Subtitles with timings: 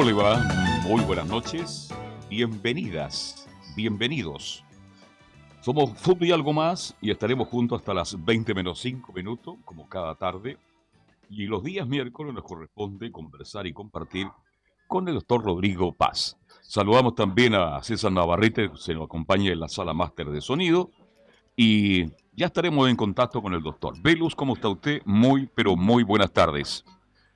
[0.00, 0.42] ¿Cómo le va?
[0.84, 1.94] Muy buenas noches.
[2.30, 3.46] Bienvenidas,
[3.76, 4.64] bienvenidos.
[5.60, 9.86] Somos Fútbol y algo más y estaremos juntos hasta las 20 menos 5 minutos, como
[9.90, 10.56] cada tarde.
[11.28, 14.26] Y los días miércoles nos corresponde conversar y compartir
[14.88, 16.38] con el doctor Rodrigo Paz.
[16.62, 20.92] Saludamos también a César Navarrete, que se nos acompaña en la sala máster de sonido.
[21.54, 24.00] Y ya estaremos en contacto con el doctor.
[24.00, 25.02] Velus, ¿cómo está usted?
[25.04, 26.86] Muy, pero muy buenas tardes.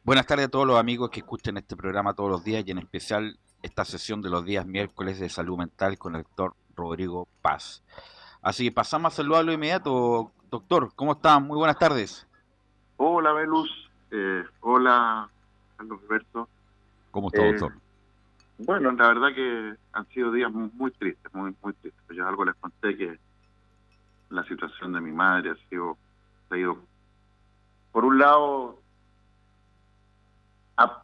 [0.04, 2.76] Buenas tardes a todos los amigos que escuchen este programa todos los días y en
[2.76, 7.82] especial esta sesión de los días miércoles de salud mental con el doctor Rodrigo Paz.
[8.42, 10.30] Así que pasamos a saludarlo inmediato.
[10.50, 11.38] Doctor, ¿cómo está?
[11.38, 12.28] Muy buenas tardes.
[12.98, 13.90] Hola, Velus.
[14.10, 15.30] Eh, hola,
[15.78, 16.48] Carlos Alberto.
[17.10, 17.72] ¿Cómo está, doctor?
[17.72, 17.80] Eh,
[18.58, 22.14] bueno, la verdad que han sido días muy, tristes, muy, muy tristes.
[22.14, 23.18] Yo algo les conté que
[24.28, 25.96] la situación de mi madre ha sido,
[26.50, 26.76] ha ido,
[27.90, 28.83] por un lado,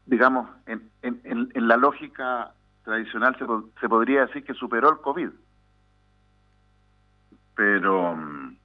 [0.07, 2.53] digamos, en, en, en, la lógica
[2.85, 3.45] tradicional se,
[3.81, 5.31] se podría decir que superó el COVID.
[7.55, 8.57] Pero, mm,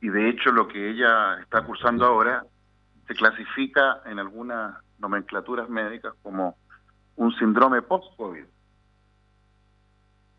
[0.00, 2.44] y de hecho lo que ella está cursando ahora
[3.06, 6.56] se clasifica en algunas nomenclaturas médicas como
[7.16, 8.44] un síndrome post-COVID.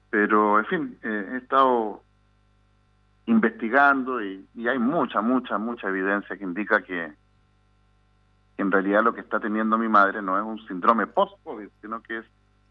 [0.10, 2.04] Pero, en fin, eh, he estado
[3.26, 7.14] investigando y, hay mucha, mucha, mucha evidencia que indica que
[8.62, 12.18] en realidad lo que está teniendo mi madre no es un síndrome post-COVID, sino que
[12.18, 12.26] es,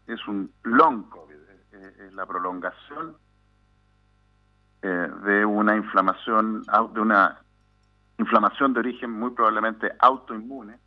[0.07, 1.35] es un long COVID,
[1.99, 3.15] es, la prolongación
[4.81, 6.63] eh, de una inflamación,
[6.93, 7.39] de una
[8.17, 10.77] inflamación de origen muy probablemente autoinmune,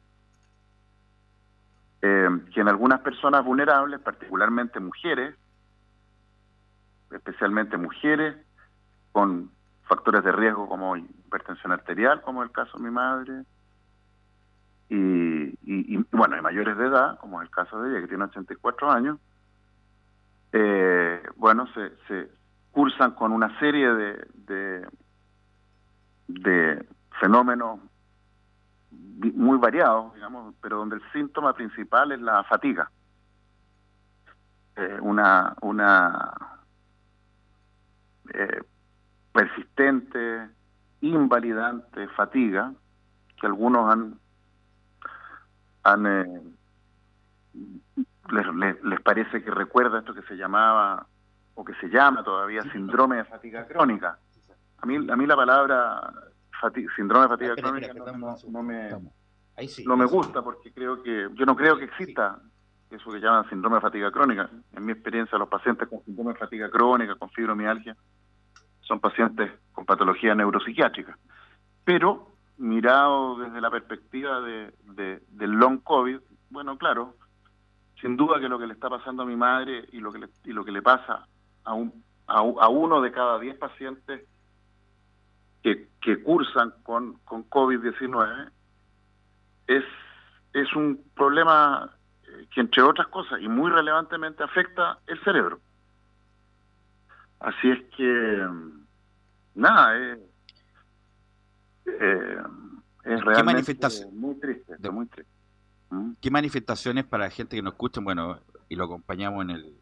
[2.03, 5.35] eh, que en algunas personas vulnerables, particularmente mujeres,
[7.11, 8.37] especialmente mujeres
[9.11, 9.51] con
[9.85, 13.45] factores de riesgo como hipertensión arterial, como el caso de mi madre,
[14.95, 19.19] y, bueno, hay mayores de edad, como el caso de ella, que tiene 84 años,
[20.53, 22.31] eh, bueno, se, se
[22.73, 24.87] cursan con una serie de, de,
[26.29, 26.87] de
[27.21, 27.81] fenómenos
[28.91, 32.91] muy variados, digamos, pero donde el síntoma principal es la fatiga.
[34.77, 36.33] Eh, una una
[38.33, 38.63] eh,
[39.33, 40.49] persistente,
[41.03, 42.73] invalidante fatiga
[43.41, 44.19] que algunos han,
[45.83, 46.41] han eh,
[48.31, 51.07] les, les, parece que recuerda esto que se llamaba
[51.55, 54.19] o que se llama todavía síndrome de fatiga crónica.
[54.79, 56.13] A mí, a mí la palabra
[56.97, 57.93] síndrome de fatiga crónica
[58.49, 58.91] no, me,
[59.85, 62.39] no me gusta porque creo que yo no creo que exista
[62.91, 64.51] eso que llaman síndrome de fatiga crónica.
[64.73, 67.97] En mi experiencia, los pacientes con síndrome de fatiga crónica, con fibromialgia,
[68.81, 71.17] son pacientes con patología neuropsiquiátrica.
[71.85, 72.32] Pero
[72.63, 74.73] mirado desde la perspectiva de,
[75.31, 77.17] del long COVID, bueno, claro,
[78.01, 80.29] sin duda que lo que le está pasando a mi madre y lo que le,
[80.45, 81.27] y lo que le pasa
[81.65, 84.23] a, un, a, uno de cada diez pacientes
[85.63, 88.51] que, cursan con, con COVID-19
[89.67, 89.85] es,
[90.53, 91.91] es un problema
[92.25, 95.61] eh, que, entre otras cosas, y muy relevantemente, afecta el cerebro.
[97.41, 98.47] Así es que,
[99.55, 100.32] nada, eh,
[101.87, 102.37] eh,
[103.05, 103.75] es realmente
[104.13, 105.33] muy triste, muy triste.
[105.91, 106.13] ¿Mm?
[106.21, 108.01] ¿Qué manifestaciones para la gente que nos escucha?
[108.01, 108.39] Bueno,
[108.69, 109.77] y lo acompañamos en el,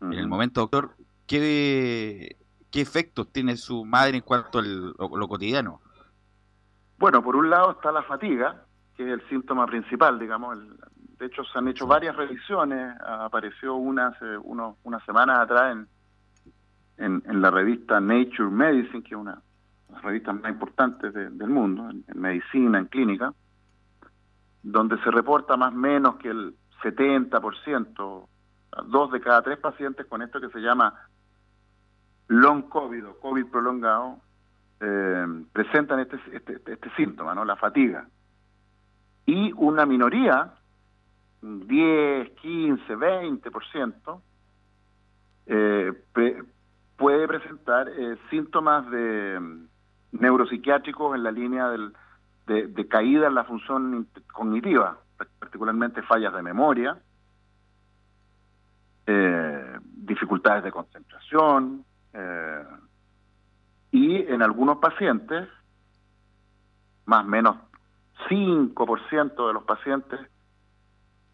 [0.00, 0.96] en el momento, doctor.
[1.26, 2.36] ¿Qué,
[2.70, 5.80] ¿Qué efectos tiene su madre en cuanto a lo, cotidiano?
[6.98, 8.64] Bueno, por un lado está la fatiga,
[8.96, 10.58] que es el síntoma principal, digamos.
[11.18, 12.96] de hecho, se han hecho varias revisiones.
[13.00, 15.76] Apareció una hace unos, unas semanas atrás
[16.96, 19.38] en, en, la revista Nature Medicine, que es una de
[19.90, 23.32] las revistas más importantes del mundo, en, medicina, en clínica,
[24.62, 28.28] donde se reporta más o menos que el 70%,
[28.86, 30.94] dos de cada tres pacientes con esto que se llama
[32.28, 34.18] long COVID o COVID prolongado,
[34.80, 37.44] eh, presentan este, este, este síntoma, ¿no?
[37.44, 38.06] la fatiga
[39.26, 40.52] y una minoría,
[41.40, 44.20] 10, 15, 20%,
[45.46, 45.92] eh,
[46.96, 49.40] puede presentar eh, síntomas de
[50.18, 51.92] neuropsiquiátricos en la línea del,
[52.46, 54.98] de, caída en la función cognitiva,
[55.38, 56.96] particularmente fallas de memoria,
[59.06, 62.64] eh, dificultades de concentración eh,
[63.90, 65.48] y en algunos pacientes,
[67.06, 67.56] más o menos
[68.28, 70.20] 5% de los pacientes,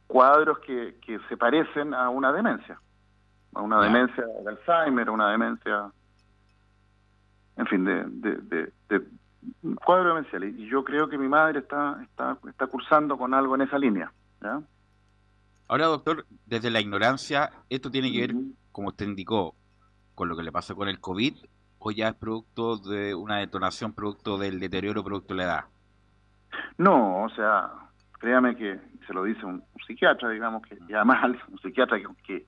[0.06, 2.80] cuadros que, que se parecen a una demencia
[3.54, 5.90] a una demencia de Alzheimer, a una demencia,
[7.60, 9.02] en fin, de, de, de,
[9.84, 10.44] cuadro demencial.
[10.44, 14.10] Y yo creo que mi madre está, está, está cursando con algo en esa línea.
[15.68, 18.34] Ahora, doctor, desde la ignorancia, ¿esto tiene que ver,
[18.72, 19.54] como usted indicó,
[20.14, 21.34] con lo que le pasó con el COVID
[21.78, 25.64] o ya es producto de una detonación, producto del deterioro, producto de la edad?
[26.78, 27.70] No, o sea,
[28.18, 32.46] créame que se lo dice un, psiquiatra, digamos, que y además un psiquiatra que,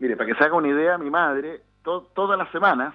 [0.00, 2.94] Mire, para que se haga una idea, mi madre, todas las semanas,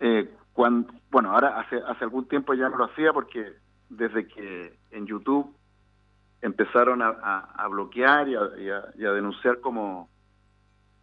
[0.00, 3.52] eh, cuando, bueno, ahora hace, hace algún tiempo ya no lo hacía porque
[3.88, 5.54] desde que en YouTube
[6.42, 10.08] empezaron a, bloquear y a, denunciar como,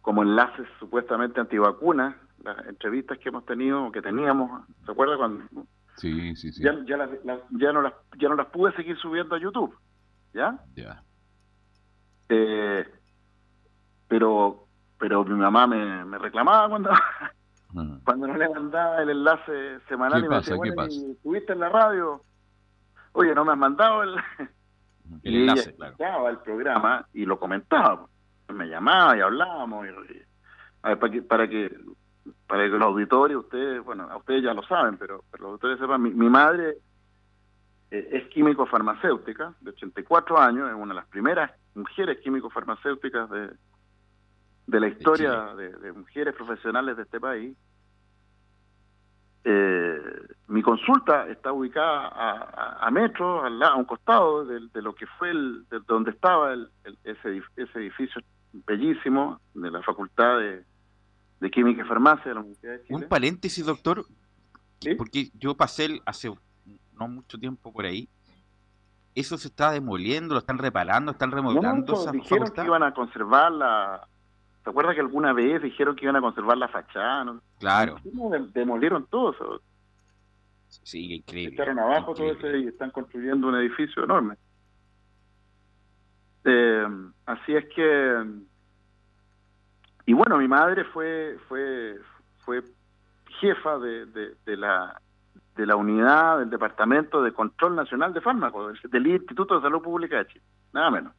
[0.02, 5.44] como enlaces supuestamente antivacunas las entrevistas que hemos tenido, o que teníamos, ¿se acuerda cuando?
[5.96, 6.62] Sí, sí, sí.
[6.62, 7.08] Ya, ya,
[7.50, 9.76] ya, no las, ya no las pude seguir subiendo a YouTube,
[10.32, 10.58] ¿ya?
[10.76, 11.02] Ya.
[12.28, 12.86] Eh,
[14.06, 14.68] pero
[14.98, 16.90] pero mi mamá me, me reclamaba cuando
[17.72, 17.98] mm.
[18.04, 22.22] cuando no le mandaba el enlace semanal y me decía, bueno, ¿estuviste en la radio?
[23.12, 24.16] Oye, no me has mandado el,
[25.22, 26.28] el enlace, claro.
[26.28, 28.06] el programa y lo comentaba.
[28.48, 29.86] Me llamaba y hablábamos.
[29.86, 29.90] Y,
[30.82, 31.76] a ver, para que, para que
[32.46, 35.78] para que los auditores, ustedes, bueno, a ustedes ya lo saben, pero, pero los auditores
[35.78, 36.78] sepan, mi, mi madre
[37.90, 43.28] eh, es químico farmacéutica, de 84 años, es una de las primeras mujeres químico farmacéuticas
[43.30, 43.50] de,
[44.68, 47.56] de la historia de, mujeres profesionales de este país.
[49.44, 49.98] Eh,
[50.48, 55.64] mi consulta está ubicada a, a, metro, a, un costado de, lo que fue el,
[55.70, 56.68] de donde estaba el,
[57.02, 58.20] ese, ese edificio
[58.66, 62.94] bellísimo de la Facultad de, Química y Farmacia de la Universidad de Chile.
[62.96, 64.04] Un paréntesis, doctor,
[64.98, 66.30] porque yo pasé hace
[66.98, 68.06] no mucho tiempo por ahí.
[69.14, 71.94] Eso se está demoliendo, lo están reparando, están remodelando.
[71.94, 74.06] No, dijeron que iban a conservar la,
[74.64, 77.40] ¿Se acuerda que alguna vez dijeron que iban a conservar la fachada?
[77.58, 77.96] Claro.
[78.52, 79.62] Demolieron todo eso.
[80.68, 81.54] Sí, increíble.
[81.54, 84.36] Echaron abajo todo eso y están construyendo un edificio enorme.
[86.44, 86.86] Eh,
[87.26, 88.24] así es que
[90.06, 91.98] y bueno mi madre fue fue
[92.38, 92.62] fue
[93.40, 94.98] jefa de, de, la
[95.56, 100.18] de la unidad del departamento de control nacional de fármacos del Instituto de Salud Pública
[100.18, 101.12] de Chile nada menos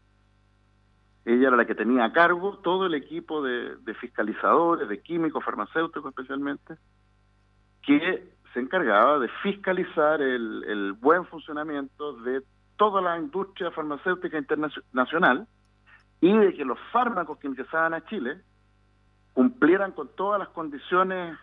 [1.34, 6.10] ella era la que tenía a cargo todo el equipo de, fiscalizadores, de químicos, farmacéuticos
[6.10, 6.76] especialmente,
[7.84, 12.42] que se encargaba de fiscalizar el, buen funcionamiento de
[12.78, 15.48] toda la industria farmacéutica internacional
[16.20, 18.42] y de que los fármacos que ingresaban a Chile
[19.34, 21.38] cumplieran con todas las condiciones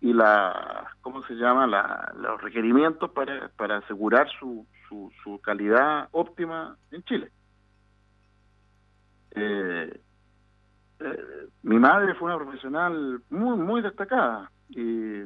[0.00, 1.66] y la cómo se llama
[2.16, 7.30] los requerimientos para, para asegurar su, su calidad óptima en Chile
[9.38, 10.00] eh,
[11.00, 14.50] eh, mi madre fue una profesional muy, muy destacada.
[14.68, 15.20] Y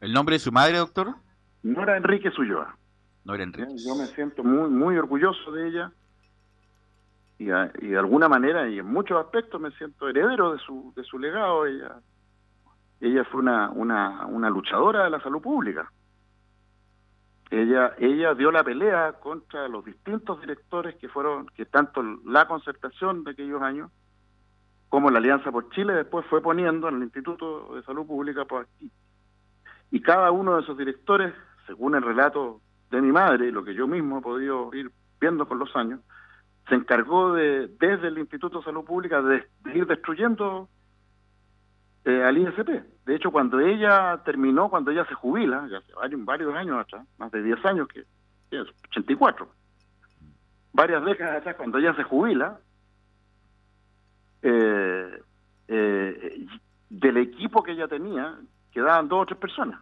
[0.00, 1.14] ¿El nombre de su madre, doctor?
[1.62, 2.76] No era Enrique Suyoa.
[3.24, 3.72] No era Enrique.
[3.76, 5.92] Yo me siento muy, muy orgulloso de ella
[7.38, 11.18] y, de alguna manera y en muchos aspectos me siento heredero de su, de su
[11.18, 11.66] legado.
[11.66, 11.96] Ella,
[13.00, 15.90] ella fue una, una, una luchadora de la salud pública
[17.50, 23.24] ella ella dio la pelea contra los distintos directores que fueron que tanto la concertación
[23.24, 23.90] de aquellos años
[24.88, 28.62] como la Alianza por Chile después fue poniendo en el Instituto de Salud Pública por
[28.62, 28.90] aquí.
[29.90, 31.34] Y cada uno de esos directores
[31.66, 34.90] según el relato de mi madre y lo que yo mismo he podido ir
[35.20, 36.00] viendo con los años
[36.68, 40.68] se encargó de desde el Instituto de Salud Pública de ir destruyendo
[42.08, 42.70] eh, al ISP.
[43.04, 47.06] De hecho, cuando ella terminó, cuando ella se jubila, ya hace varios, varios años atrás,
[47.18, 48.00] más de 10 años, que
[48.50, 49.46] es 84,
[50.72, 52.60] varias décadas atrás, cuando ella se jubila,
[54.40, 55.22] eh,
[55.68, 56.46] eh,
[56.88, 58.38] del equipo que ella tenía,
[58.72, 59.78] quedaban dos o tres personas.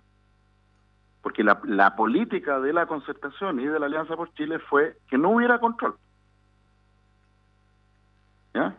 [1.23, 5.31] Porque la, política de la concertación y de la Alianza por Chile fue que no
[5.31, 5.97] hubiera control.
[8.53, 8.75] ¿Ya?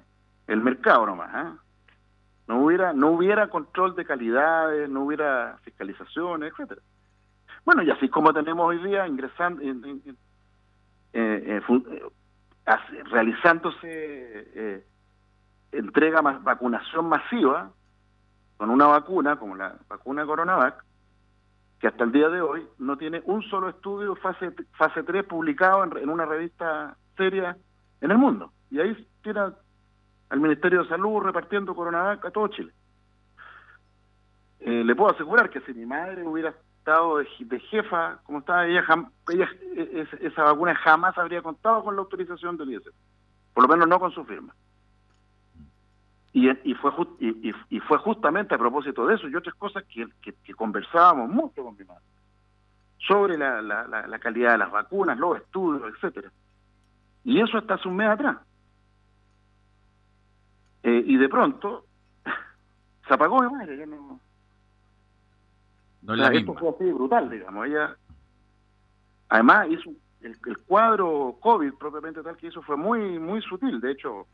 [0.48, 1.67] El mercado nomás, ¿eh?
[2.48, 6.82] No hubiera no hubiera control de calidades, no hubiera fiscalizaciones, etcétera.
[7.66, 10.02] Bueno, y así como tenemos hoy día ingresando, en,
[11.14, 11.62] eh, eh,
[13.12, 14.86] realizándose
[15.72, 17.72] entrega más vacunación masiva
[18.58, 20.84] con una vacuna como la vacuna Coronavac,
[21.80, 25.84] que hasta el día de hoy no tiene un solo estudio fase fase 3 publicado
[25.84, 27.56] en, una revista seria
[28.02, 28.52] en el mundo.
[28.72, 29.42] Y ahí tiene
[30.30, 32.72] al Ministerio de Salud repartiendo Coronavac a todo Chile.
[34.60, 38.84] Eh, le puedo asegurar que si mi madre hubiera estado de, jefa, como estaba ella,
[39.30, 39.50] ella
[40.22, 42.88] esa vacuna jamás habría contado con la autorización del ISF,
[43.54, 44.54] por lo menos no con su firma.
[46.34, 51.30] Y, y fue y, fue justamente a propósito de eso y otras cosas que, conversábamos
[51.30, 52.04] mucho con mi madre
[53.00, 56.32] sobre la, la, calidad de las vacunas, los estudios, etcétera.
[57.24, 58.38] Y eso hasta hace un mes atrás.
[60.88, 61.84] Eh, y de pronto
[63.08, 64.22] se apagó mi madre, ya no,
[66.04, 67.68] no es la Esto fue así brutal, digamos.
[67.68, 67.98] Ella,
[69.28, 69.90] además, hizo
[70.22, 73.82] el, el, cuadro COVID propiamente tal que hizo fue muy, muy sutil.
[73.82, 74.28] De hecho,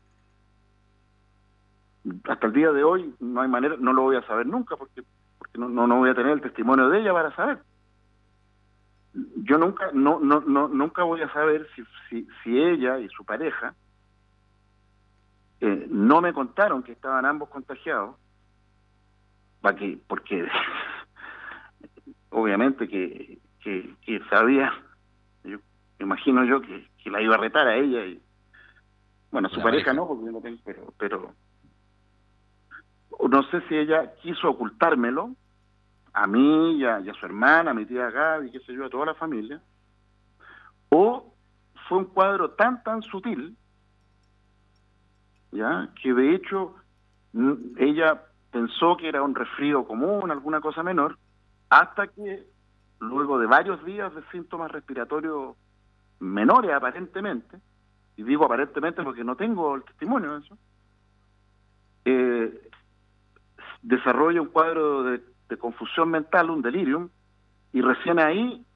[2.22, 5.02] hasta el día de hoy no hay manera, no lo voy a saber nunca porque,
[5.36, 7.58] porque no, no, voy a tener el testimonio de ella para saber.
[9.42, 13.24] Yo nunca, no, no, no, nunca voy a saber si, si, si ella y su
[13.24, 13.74] pareja
[15.60, 18.16] eh, no me contaron que estaban ambos contagiados,
[19.78, 20.46] que, porque
[22.30, 24.72] obviamente que, que, sabía,
[25.44, 25.58] yo
[25.98, 28.20] imagino yo que, la iba a retar a ella y
[29.30, 31.34] bueno, su pareja, no, porque no tengo, pero, pero
[33.28, 35.34] no sé si ella quiso ocultármelo
[36.12, 39.06] a mí y a, su hermana, a mi tía Gaby, qué sé yo, a toda
[39.06, 39.60] la familia,
[40.90, 41.34] o
[41.88, 43.56] fue un cuadro tan, tan sutil,
[45.54, 46.74] ya, que de hecho
[47.78, 51.16] ella pensó que era un resfrío común, alguna cosa menor,
[51.70, 52.44] hasta que
[53.00, 55.56] luego de varios días de síntomas respiratorios
[56.18, 57.58] menores aparentemente,
[58.16, 60.58] y digo aparentemente porque no tengo el testimonio de eso,
[62.04, 62.68] eh,
[63.82, 65.22] desarrolla un cuadro de,
[65.58, 67.08] confusión mental, un delirium,
[67.72, 68.66] y recién ahí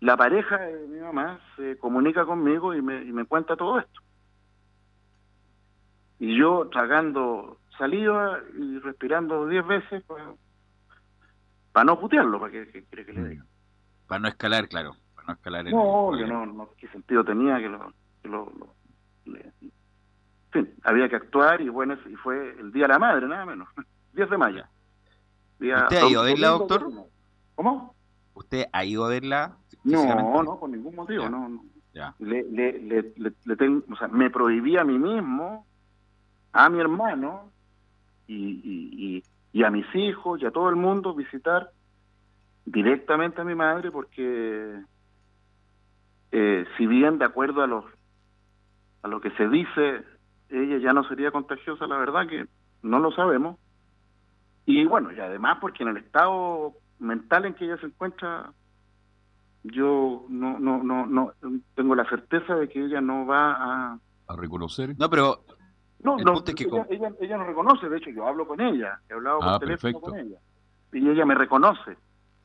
[0.00, 4.00] la pareja de mi mamá se comunica conmigo y me, y me cuenta todo esto.
[6.18, 10.22] Y yo tragando saliva y respirando diez veces, pues,
[11.72, 13.28] para no putearlo, para que, quiere que le mm.
[13.28, 13.46] diga.
[14.06, 14.96] Para no escalar, claro.
[15.14, 17.92] Para no escalar no, no, no, qué sentido tenía que lo...
[19.26, 19.62] en
[20.50, 23.68] fin, había que actuar y bueno, y fue el Día de la Madre, nada menos.
[24.14, 24.64] 10 de mayo.
[25.60, 26.90] ¿Usted ha ido a verla, doctor?
[27.54, 27.94] ¿Cómo?
[28.34, 29.56] ¿Usted ha ido a verla?
[29.84, 31.48] No, no, por ningún motivo, no.
[31.48, 31.64] no.
[32.18, 35.66] Le, le, le, le, tengo, o sea, me prohibí a mí mismo,
[36.52, 37.50] a mi hermano
[38.26, 41.70] y, y, y a mis hijos y a todo el mundo visitar
[42.64, 44.80] directamente a mi madre porque
[46.30, 47.84] eh, si bien de acuerdo a los
[49.02, 50.04] a lo que se dice
[50.50, 52.46] ella ya no sería contagiosa la verdad que
[52.82, 53.58] no lo sabemos.
[54.66, 58.52] Y bueno y además porque en el estado mental en que ella se encuentra
[59.64, 61.32] yo no no no no
[61.74, 64.94] tengo la certeza de que ella no va a a reconocer.
[64.98, 65.42] No pero
[66.00, 66.44] no, no
[66.90, 70.00] ella, ella, no reconoce, de hecho yo hablo con ella, he hablado por ah, teléfono
[70.00, 70.38] con ella,
[70.92, 71.96] y ella me reconoce,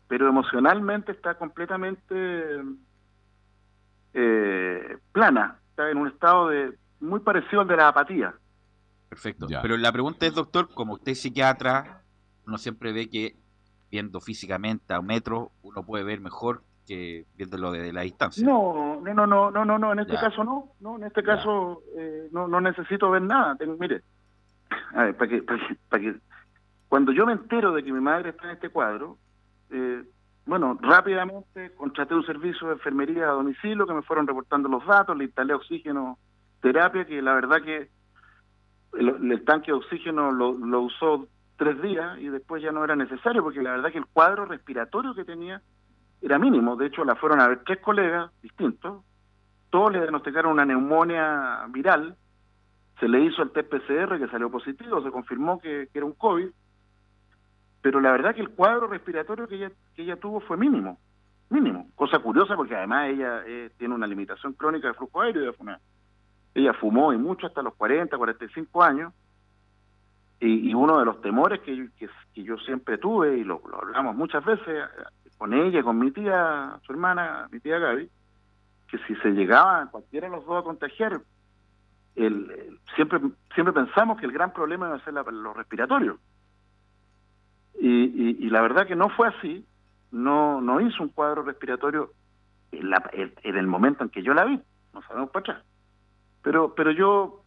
[0.07, 2.62] pero emocionalmente está completamente
[4.13, 8.33] eh, plana, está en un estado de muy parecido al de la apatía.
[9.10, 12.01] Perfecto, pero la pregunta es, doctor, como usted es psiquiatra,
[12.48, 13.36] uno siempre ve que
[13.91, 18.46] viendo físicamente a un metro, uno puede ver mejor que viéndolo desde la distancia.
[18.46, 21.82] No, no, no, no, no, no, no en este caso no, no, en este caso
[21.98, 23.56] eh, no, no necesito ver nada.
[23.56, 24.02] Tengo, mire,
[24.96, 26.16] a ver, para que, para que,
[26.88, 29.18] cuando yo me entero de que mi madre está en este cuadro,
[29.72, 30.04] eh,
[30.46, 35.18] bueno, rápidamente contraté un servicio de enfermería a domicilio que me fueron reportando los datos,
[35.18, 36.18] le instalé oxígeno
[36.62, 37.90] terapia, que la verdad que
[38.98, 43.42] el, tanque de oxígeno lo, lo usó tres días y después ya no era necesario,
[43.42, 45.62] porque la verdad que el cuadro respiratorio que tenía
[46.24, 46.75] era mínimo.
[46.75, 49.03] De hecho, la fueron a ver tres colegas distintos.
[49.70, 52.15] Todos le diagnosticaron una neumonía viral.
[53.00, 56.48] Se le hizo el test que salió positivo, se confirmó que, era un COVID.
[57.82, 60.98] Pero la verdad que el cuadro respiratorio que ella, que ella tuvo fue mínimo.
[61.50, 61.89] Mínimo.
[61.96, 65.53] Cosa curiosa porque además ella eh, tiene una limitación crónica de flujo aéreo.
[66.56, 69.13] Ella fumó y mucho hasta los 40, 45 años.
[70.39, 72.10] Y, uno de los temores que, que,
[72.44, 74.84] yo siempre tuve, y lo hablamos muchas veces
[75.43, 78.09] con ella, con mi tía, su hermana, mi tía Gaby,
[78.88, 81.19] que si se llegaba cualquiera de los dos a contagiar,
[82.15, 83.19] siempre
[83.53, 86.15] siempre pensamos que el gran problema iba a ser los respiratorios.
[87.77, 89.65] Y, y, la verdad que no fue así,
[90.12, 92.13] no no hizo un cuadro respiratorio
[92.71, 94.62] en, el momento en que yo la vi,
[94.93, 95.65] no sabemos para atrás.
[96.41, 97.43] Pero, pero yo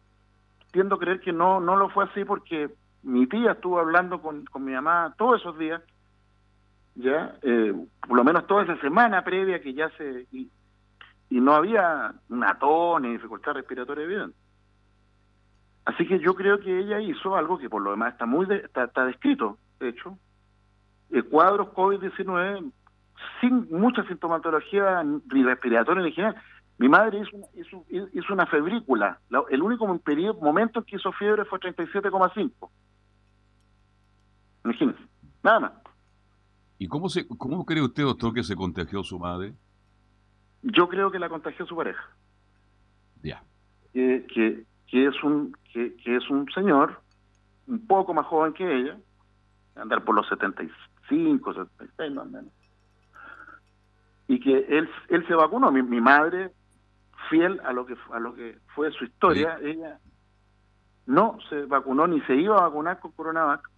[0.71, 2.69] tiendo a creer que no, no lo fue así porque
[3.01, 5.81] mi tía estuvo hablando con, con mi mamá todos esos días,
[6.97, 7.73] ya, eh,
[8.07, 10.27] por lo menos toda esa semana previa que ya se...
[10.31, 10.49] Y,
[11.29, 14.35] no había ni dificultad respiratoria evidente.
[15.85, 19.05] Así que yo creo que ella hizo algo que por lo demás está muy está,
[19.05, 20.17] descrito, de hecho,
[21.11, 22.71] el cuadros COVID-19
[23.39, 26.41] sin mucha sintomatología ni respiratoria ni general.
[26.77, 29.19] Mi madre hizo, hizo, una febrícula.
[29.49, 32.69] el único periodo, momento en que hizo fiebre fue 37,5.
[34.63, 35.01] Imagínense,
[35.43, 35.71] nada más.
[36.79, 39.53] ¿Y cómo, se, cómo cree usted, doctor, que se contagió su madre?
[40.61, 42.03] Yo creo que la contagió su pareja.
[43.23, 43.43] Ya.
[43.93, 44.25] Que,
[44.87, 47.01] que, es un, que, que es un señor
[47.67, 48.97] un poco más joven que ella,
[49.75, 52.51] andar por los 75, 76 más o menos.
[54.27, 55.71] Y que él, él se vacunó.
[55.71, 56.51] Mi, mi madre
[57.29, 59.99] fiel a lo que a lo que fue su historia, ella
[61.05, 63.69] no se vacunó ni se iba a vacunar con Coronavac,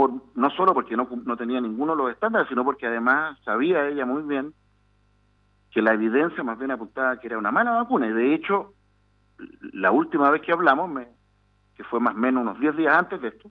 [0.00, 3.86] por, no solo porque no, no tenía ninguno de los estándares, sino porque además sabía
[3.86, 4.54] ella muy bien
[5.70, 8.06] que la evidencia más bien apuntaba que era una mala vacuna.
[8.06, 8.72] Y de hecho,
[9.74, 11.06] la última vez que hablamos, me,
[11.74, 13.50] que fue más o menos unos 10 días antes de esto,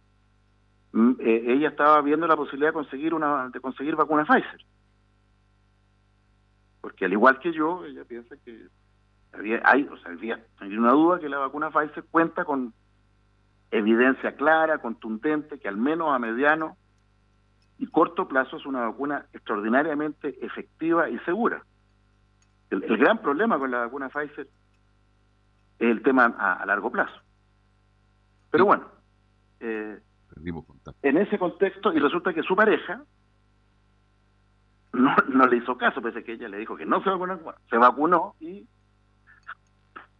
[1.19, 4.65] eh, ella estaba viendo la posibilidad de conseguir una de conseguir vacuna Pfizer
[6.81, 8.67] porque al igual que yo, ella piensa que
[9.33, 12.73] había, hay, o sea, había, una duda que la vacuna Pfizer cuenta con
[13.71, 16.77] evidencia clara, contundente, que al menos a mediano
[17.77, 21.63] y corto plazo es una vacuna extraordinariamente efectiva y segura.
[22.69, 24.47] El, gran problema con la vacuna Pfizer
[25.79, 27.19] es el tema a, largo plazo.
[28.51, 28.85] Pero bueno,
[29.59, 29.99] eh,
[31.01, 33.03] en ese contexto, y resulta que su pareja,
[34.93, 37.39] no, no le hizo caso, pese a que ella le dijo que no se vacunó,
[37.69, 38.67] se vacunó y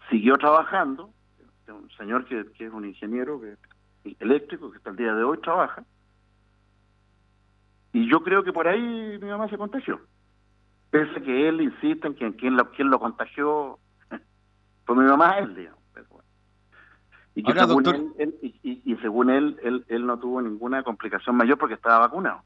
[0.10, 1.14] siguió trabajando.
[1.72, 3.56] Un señor que, es un ingeniero que,
[4.20, 5.84] eléctrico que hasta el día de hoy trabaja.
[7.94, 10.00] Y yo creo que por ahí mi mamá se contagió.
[10.92, 13.80] Pese a que él insiste en que quien lo, quien lo contagió
[14.86, 15.80] fue mi mamá, él, digamos.
[17.36, 21.76] Y, que según él, y, según él, él, él no tuvo ninguna complicación mayor porque
[21.76, 22.42] estaba vacunado.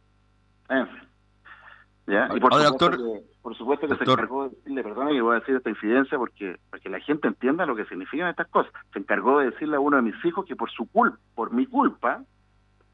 [0.69, 1.03] En fin.
[2.36, 5.39] Y por, supuesto que, por supuesto que se encargó de decirle, perdona que voy a
[5.41, 8.71] decir esta incidencia porque, para que la gente entienda lo que significan estas cosas.
[8.93, 11.65] Se encargó de decirle a uno de mis hijos que por su culpa, por mi
[11.65, 12.23] culpa,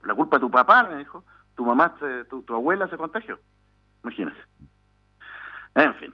[0.04, 1.24] la culpa de tu papá, me dijo,
[1.56, 1.96] tu mamá,
[2.30, 3.38] tu, abuela se contagió.
[4.04, 4.40] Imagínese.
[5.76, 6.14] En fin.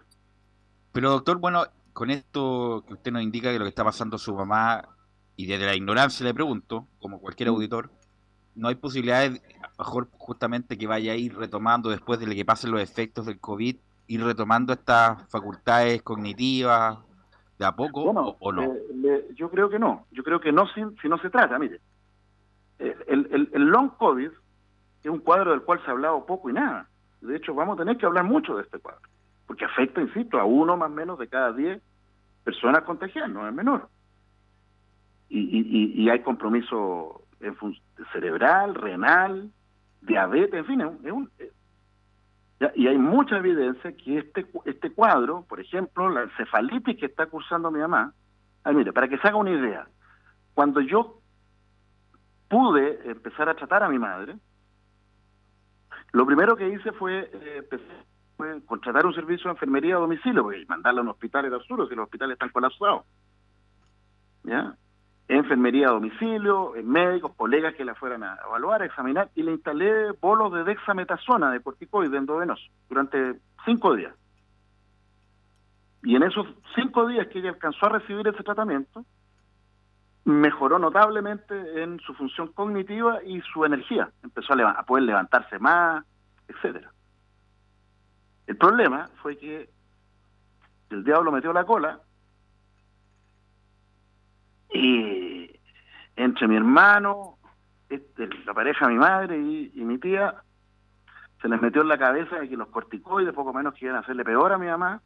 [0.91, 4.35] Pero doctor, bueno, con esto que usted nos indica que lo que está pasando su
[4.35, 4.83] mamá,
[5.37, 7.53] y desde la ignorancia le pregunto, como cualquier mm.
[7.53, 7.89] auditor,
[8.53, 9.41] no hay posibilidades,
[9.79, 13.77] mejor justamente que vaya a ir retomando después de que pasen los efectos del COVID,
[14.07, 16.99] ir retomando estas facultades cognitivas
[17.57, 18.73] de a poco o, no?
[18.73, 21.79] Eh, yo creo que no, yo creo que no si, si no se trata, mire,
[22.79, 24.29] eh, el, el, long COVID
[25.03, 26.89] es un cuadro del cual se ha hablado poco y nada.
[27.21, 29.01] De hecho, vamos a tener que hablar mucho de este cuadro,
[29.47, 31.81] porque afecta, insisto, a uno más o menos de cada diez
[32.43, 33.87] personas contagiadas, no es menor.
[35.29, 37.23] Y, y, y hay compromiso
[38.11, 39.51] cerebral, renal,
[40.01, 41.29] diabetes, en fin, es un,
[42.75, 47.71] y hay mucha evidencia que este, este cuadro, por ejemplo, la encefalitis que está cursando
[47.71, 48.13] mi mamá,
[48.63, 49.87] ay, mire, para que se haga una idea,
[50.53, 51.19] cuando yo
[52.49, 54.35] pude empezar a tratar a mi madre,
[56.11, 61.01] lo primero que hice fue, eh, contratar un servicio de enfermería a domicilio, porque mandarla
[61.01, 63.03] a un hospital era absurdo, si los hospitales están colapsados.
[64.43, 64.75] ¿Ya?
[65.27, 70.11] Enfermería a domicilio, médicos, colegas que la fueran a evaluar, a examinar, y le instalé
[70.11, 74.13] bolos de dexametasona, de corticoide endovenoso, durante cinco días.
[76.03, 79.03] Y en esos cinco días que ella alcanzó a recibir ese tratamiento,
[80.25, 84.09] mejoró notablemente en su función cognitiva y su energía.
[84.23, 86.05] Empezó a, a poder levantarse más,
[86.47, 86.91] etcétera.
[88.45, 89.69] El problema fue que
[90.91, 91.99] el diablo metió la cola
[94.75, 95.59] y
[96.15, 97.37] entre mi hermano,
[97.89, 100.35] este, la pareja mi madre y, mi tía,
[101.41, 103.99] se les metió en la cabeza de que los corticoides poco menos que iban a
[103.99, 105.01] hacerle peor a mi mamá.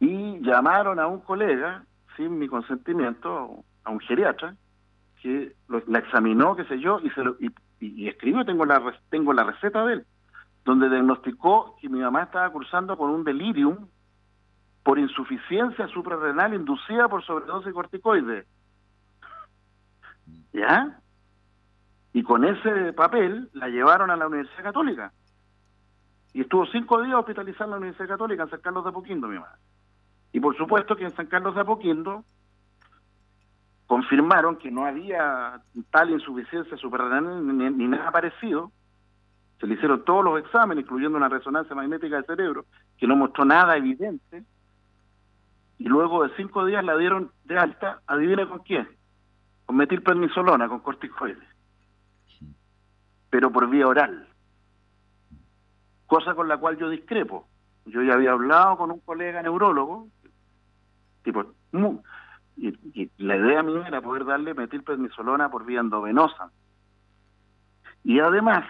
[0.00, 1.84] Y llamaron a un colega,
[2.16, 4.56] sin mi consentimiento, a un geriatra,
[5.22, 5.54] que
[5.86, 7.36] la examinó, qué sé yo, y, se lo,
[7.80, 10.06] y, escribió, tengo la, tengo la receta de él,
[10.64, 13.86] donde diagnosticó que mi mamá estaba cursando con un delirium
[14.82, 18.46] por insuficiencia suprarrenal inducida por sobredosis corticoide.
[20.52, 20.98] ¿Ya?
[22.12, 25.12] Y con ese papel la llevaron a la Universidad Católica.
[26.34, 29.38] Y estuvo cinco días hospitalizada en la Universidad Católica en San Carlos de Apoquindo, mi
[29.38, 29.60] madre.
[30.32, 32.24] Y por supuesto que en San Carlos de Apoquindo
[33.86, 38.72] confirmaron que no había tal insuficiencia suprarrenal ni, nada parecido.
[39.60, 42.64] Se le hicieron todos los exámenes, incluyendo una resonancia magnética del cerebro,
[42.96, 44.44] que no mostró nada evidente.
[45.82, 48.88] Y luego de cinco días la dieron de alta, adivine con quién,
[49.66, 51.42] con metilprednisolona, con corticoides,
[53.28, 54.28] pero por vía oral.
[56.06, 57.48] Cosa con la cual yo discrepo.
[57.86, 60.06] Yo ya había hablado con un colega neurólogo,
[61.24, 61.52] tipo,
[62.56, 66.52] y, la idea mía era poder darle metilprednisolona por vía endovenosa.
[68.04, 68.64] Y además,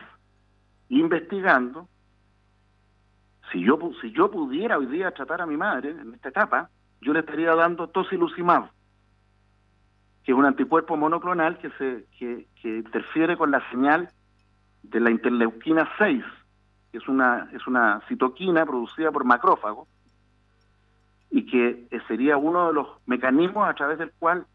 [0.88, 1.90] investigando,
[3.52, 6.70] si yo, si yo pudiera hoy día tratar a mi madre en esta etapa,
[7.02, 8.70] yo le estaría dando tocilizumab,
[10.24, 14.08] que es un anticuerpo monoclonal que, se, que, que interfiere con la señal
[14.82, 16.24] de la interleuquina 6,
[16.90, 19.88] que es una, es una citoquina producida por macrófagos,
[21.30, 24.46] y que sería uno de los mecanismos a través del cual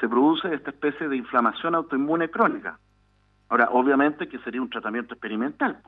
[0.00, 2.78] se produce esta especie de inflamación autoinmune crónica.
[3.48, 5.80] Ahora, obviamente que sería un tratamiento experimental,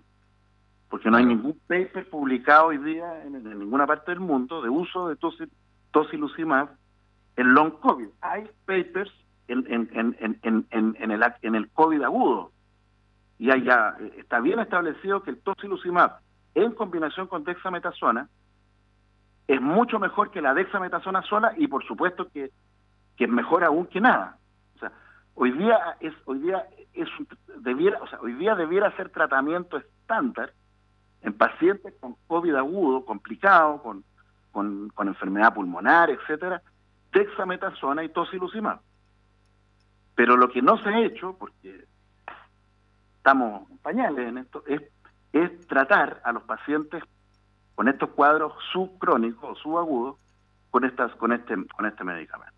[0.88, 5.09] porque no hay ningún paper publicado hoy día en, ninguna parte del mundo de uso
[5.09, 5.16] de
[5.90, 6.70] tocilizumab
[7.37, 8.09] en long COVID.
[8.20, 9.12] Hay papers
[9.48, 12.53] en, en, el, en el COVID agudo,
[13.40, 16.18] y ya está bien establecido que el tocilizumab
[16.55, 18.29] en combinación con dexametasona
[19.48, 22.50] es mucho mejor que la dexametasona sola y por supuesto que,
[23.16, 24.38] es mejor aún que nada.
[24.76, 24.92] O sea,
[25.35, 27.09] hoy día es hoy día es
[27.59, 30.53] debiera, o sea, hoy día debiera ser tratamiento estándar
[31.22, 34.05] en pacientes con COVID agudo, complicado, con,
[34.53, 36.63] con, enfermedad pulmonar, etcétera,
[37.13, 38.81] dexametasona y tocilizumab.
[40.15, 41.85] Pero lo que no se ha hecho, porque
[43.17, 44.83] estamos pañales en esto, es,
[45.33, 47.03] es tratar a los pacientes
[47.75, 50.17] con estos cuadros subcrónicos o subagudos
[50.71, 52.55] con estas con este con este medicamento.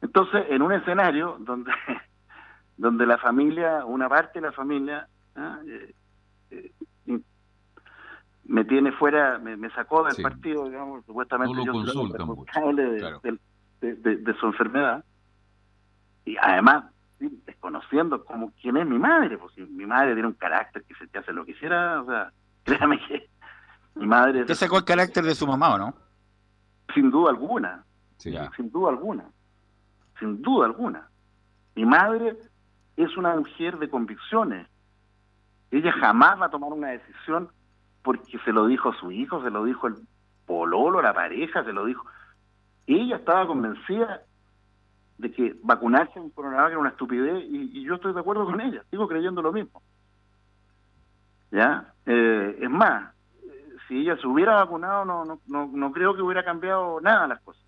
[0.00, 1.72] Entonces, en un escenario donde
[2.76, 5.58] donde la familia, una parte de la familia ¿ah?
[5.66, 5.94] eh,
[6.50, 6.72] eh,
[8.46, 12.82] me tiene fuera, me, sacó del partido, digamos, supuestamente yo soy responsable
[13.80, 15.04] de, de, su enfermedad.
[16.24, 16.84] Y además,
[17.18, 21.18] desconociendo como quién es mi madre, porque mi madre tiene un carácter que se te
[21.18, 22.32] hace lo que quisiera, o sea,
[22.64, 23.28] créame que
[23.94, 24.44] mi madre...
[24.46, 25.94] ¿Qué sacó el carácter de su mamá o no?
[26.94, 27.84] Sin duda alguna.
[28.18, 29.24] Sin duda alguna.
[30.18, 31.08] Sin duda alguna.
[31.74, 32.36] Mi madre
[32.96, 34.68] es una mujer de convicciones.
[35.70, 37.48] Ella jamás va a tomar una decisión
[38.04, 39.94] porque se lo dijo su hijo, se lo dijo el
[40.46, 42.06] pololo, la pareja, se lo dijo.
[42.86, 44.20] Ella estaba convencida
[45.16, 48.84] de que vacunarse en coronavirus era una estupidez y, yo estoy de acuerdo con ella,
[48.90, 49.82] sigo creyendo lo mismo.
[51.50, 51.92] ¿Ya?
[52.04, 53.14] Eh, es más,
[53.88, 57.40] si ella se hubiera vacunado, no, no, no, no creo que hubiera cambiado nada las
[57.40, 57.64] cosas.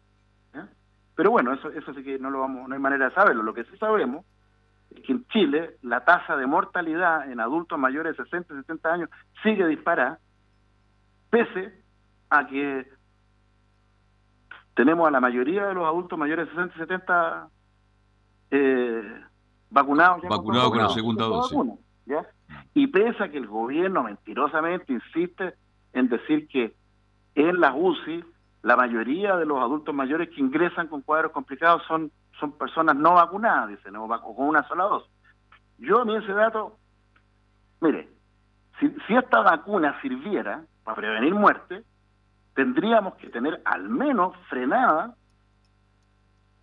[1.14, 3.42] Pero bueno, eso, eso sí que no lo vamos, no hay manera de saberlo.
[3.42, 4.26] Lo que sí sabemos
[4.90, 8.92] es que en Chile la tasa de mortalidad en adultos mayores de 60 y 70
[8.92, 9.10] años
[9.42, 10.18] sigue disparada,
[11.30, 11.72] pese
[12.30, 12.86] a que
[14.74, 17.48] tenemos a la mayoría de los adultos mayores de 60 y 70
[18.50, 19.22] eh,
[19.70, 20.22] vacunados.
[20.28, 21.58] Vacunados con, la segunda dosis.
[22.74, 25.54] Y pese a que el gobierno mentirosamente insiste
[25.94, 26.74] en decir que
[27.34, 28.22] en las UCI
[28.62, 33.14] la mayoría de los adultos mayores que ingresan con cuadros complicados son, son personas no
[33.14, 35.10] vacunadas, dicen, o con una sola dosis.
[35.78, 36.76] Yo a mí ese dato,
[37.80, 38.08] mire,
[38.78, 41.82] si, si esta vacuna sirviera para prevenir muerte,
[42.54, 45.16] tendríamos que tener al menos frenada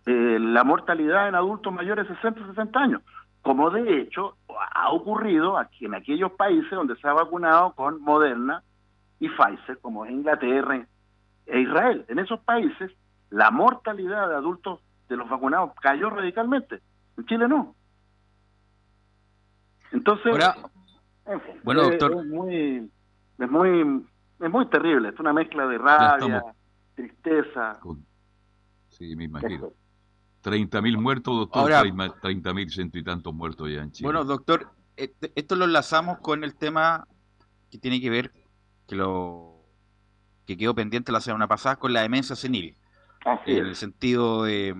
[0.06, 3.02] eh, la mortalidad en adultos mayores de 60 60 años,
[3.42, 4.36] como de hecho
[4.72, 8.62] ha ocurrido aquí en aquellos países donde se ha vacunado con Moderna,
[9.20, 10.86] y Pfizer, como es Inglaterra
[11.46, 12.04] e Israel.
[12.08, 12.90] En esos países,
[13.30, 16.80] la mortalidad de adultos de los vacunados cayó radicalmente.
[17.16, 17.74] En Chile no.
[19.92, 20.34] Entonces,
[21.62, 22.12] bueno, doctor.
[22.18, 22.90] Es, muy,
[23.38, 24.04] es muy,
[24.44, 25.08] es muy terrible.
[25.08, 26.44] Es una mezcla de rabia,
[26.94, 27.80] tristeza.
[28.88, 29.72] Sí, me imagino.
[30.42, 31.70] 30.000 muertos, doctor.
[31.70, 34.06] 30.000 ciento y tantos muertos ya en Chile.
[34.06, 37.08] Bueno, doctor, eh, esto lo enlazamos con el tema
[37.70, 38.32] que tiene que ver
[38.86, 39.62] que lo
[40.46, 42.76] que quedó pendiente la semana pasada con la demencia senil.
[43.46, 44.76] en el sentido de,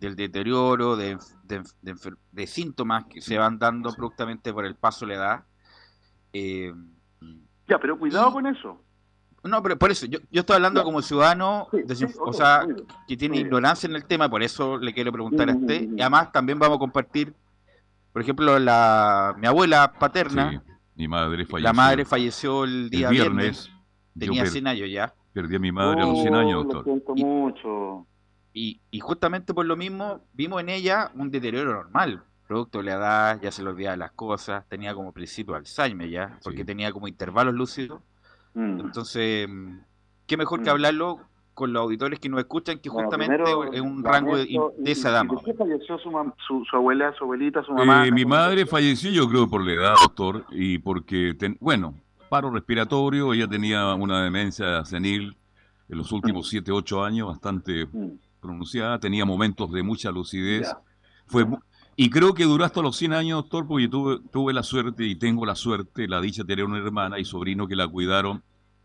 [0.00, 5.18] del deterioro, de, de, síntomas que se van dando abruptamente por el paso de la
[5.22, 5.44] edad.
[6.32, 6.72] Eh,
[7.68, 8.83] ya, pero cuidado con eso.
[9.44, 11.68] No, pero por eso, yo, yo estoy hablando como ciudadano,
[12.20, 12.66] o sea,
[13.06, 15.88] que tiene ignorancia en el tema, por eso le quiero preguntar a usted.
[15.96, 17.34] Y además también vamos a compartir,
[18.12, 20.62] por ejemplo, la mi abuela paterna,
[20.94, 21.68] mi madre falleció.
[21.68, 23.70] La madre falleció el día viernes.
[24.18, 25.12] Tenía 100 años ya.
[25.32, 26.86] Perdí a mi madre a los 100 años, doctor.
[26.86, 28.06] Lo siento mucho.
[28.52, 32.92] y, y, justamente por lo mismo vimos en ella un deterioro normal, producto de la
[32.92, 37.08] edad, ya se le olvidaba las cosas, tenía como principio Alzheimer ya, porque tenía como
[37.08, 38.00] intervalos lúcidos.
[38.54, 38.80] Mm.
[38.80, 39.48] Entonces,
[40.26, 40.72] qué mejor que mm.
[40.72, 41.20] hablarlo
[41.54, 45.34] con los auditores que nos escuchan, que justamente es un rango de, esa dama.
[45.34, 46.10] ¿Por qué falleció su,
[46.68, 48.06] su, abuela, su abuelita, su mamá?
[48.06, 51.94] Eh, mi madre falleció, yo creo, por la edad, doctor, y porque, bueno,
[52.28, 55.36] paro respiratorio, ella tenía una demencia senil
[55.88, 56.74] en los últimos 7, mm.
[56.74, 57.86] 8 años, bastante
[58.40, 60.74] pronunciada, tenía momentos de mucha lucidez.
[61.26, 61.46] Fue
[61.96, 65.14] y creo que duró hasta los 100 años, doctor, porque tuve, tuve la suerte y
[65.16, 68.42] tengo la suerte, la dicha de tener una hermana y sobrino que la cuidaron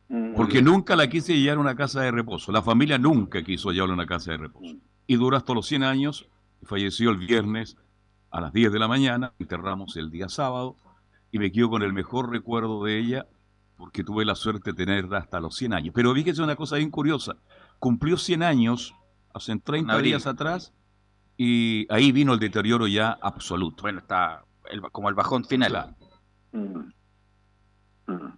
[0.10, 0.34] Mm.
[0.34, 2.52] Porque nunca la quise llevar a una casa de reposo.
[2.52, 4.76] La familia nunca quiso llevarla a una casa de reposo.
[5.08, 6.28] Y duró hasta los 100 años.
[6.64, 7.78] Falleció el viernes
[8.32, 9.34] a las 10 de la mañana.
[9.40, 10.76] Enterramos el día sábado.
[11.32, 13.28] Y me quedo con el mejor recuerdo de ella
[13.78, 15.94] porque tuve la suerte de tenerla hasta los 100 años.
[15.96, 17.38] Pero fíjese una cosa bien curiosa.
[17.78, 18.96] Cumplió 100 años
[19.34, 20.74] hace 30 días atrás
[21.42, 23.84] y ahí vino el deterioro ya absoluto.
[23.84, 24.44] Bueno, está
[24.92, 25.96] como el bajón final.
[26.52, 26.80] Mm.
[28.08, 28.38] Mm.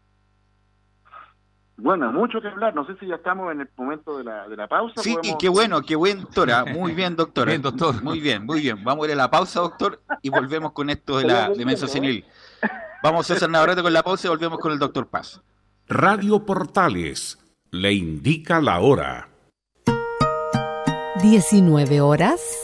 [1.77, 2.75] Bueno, mucho que hablar.
[2.75, 5.01] No sé si ya estamos en el momento de la, de la pausa.
[5.01, 6.63] Sí, y qué bueno, qué buen, doctora.
[6.71, 7.49] Muy bien, doctora.
[7.49, 8.03] Bien, doctor.
[8.03, 8.83] Muy bien, muy bien.
[8.83, 12.23] Vamos a ir a la pausa, doctor, y volvemos con esto de la demencia senil.
[13.01, 15.41] Vamos a hacer Navarrete con la pausa y volvemos con el doctor Paz.
[15.87, 17.39] Radio Portales
[17.71, 19.27] le indica la hora.
[21.23, 22.60] 19 horas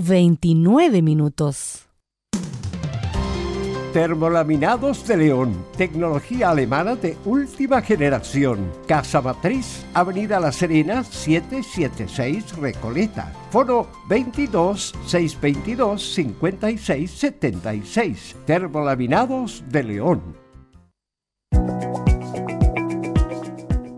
[0.00, 1.88] 29 minutos.
[3.92, 8.70] Termolaminados de León, tecnología alemana de última generación.
[8.86, 13.32] Casa Matriz, Avenida La Serena, 776 Recoleta.
[13.50, 18.36] Foro 22 622 56 76.
[18.46, 20.22] Termolaminados de León.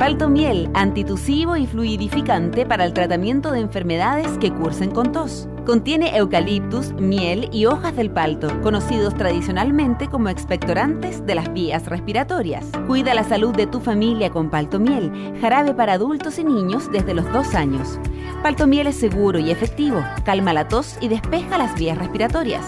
[0.00, 5.48] Palto miel, antitusivo y fluidificante para el tratamiento de enfermedades que cursen con tos.
[5.64, 12.66] Contiene eucaliptus, miel y hojas del palto, conocidos tradicionalmente como expectorantes de las vías respiratorias.
[12.86, 17.14] Cuida la salud de tu familia con palto miel, jarabe para adultos y niños desde
[17.14, 17.98] los dos años.
[18.42, 22.64] Paltomiel es seguro y efectivo, calma la tos y despeja las vías respiratorias.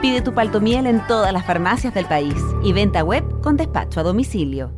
[0.00, 4.04] Pide tu paltomiel en todas las farmacias del país y venta web con despacho a
[4.04, 4.77] domicilio.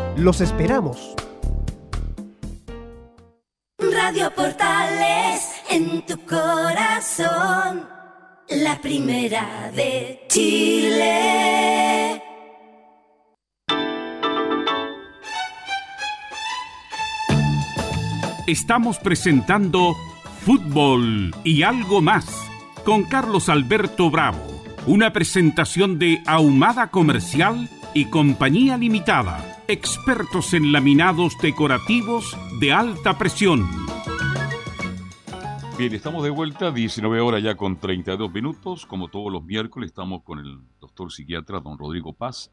[0.17, 1.15] Los esperamos.
[3.79, 7.87] Radio Portales en tu corazón,
[8.49, 12.21] la primera de Chile.
[18.47, 19.95] Estamos presentando
[20.45, 22.25] Fútbol y algo más
[22.83, 24.45] con Carlos Alberto Bravo,
[24.87, 33.69] una presentación de Ahumada Comercial y Compañía Limitada expertos en laminados decorativos de alta presión.
[35.77, 38.85] Bien, estamos de vuelta, 19 horas ya con 32 minutos.
[38.85, 42.51] Como todos los miércoles, estamos con el doctor psiquiatra don Rodrigo Paz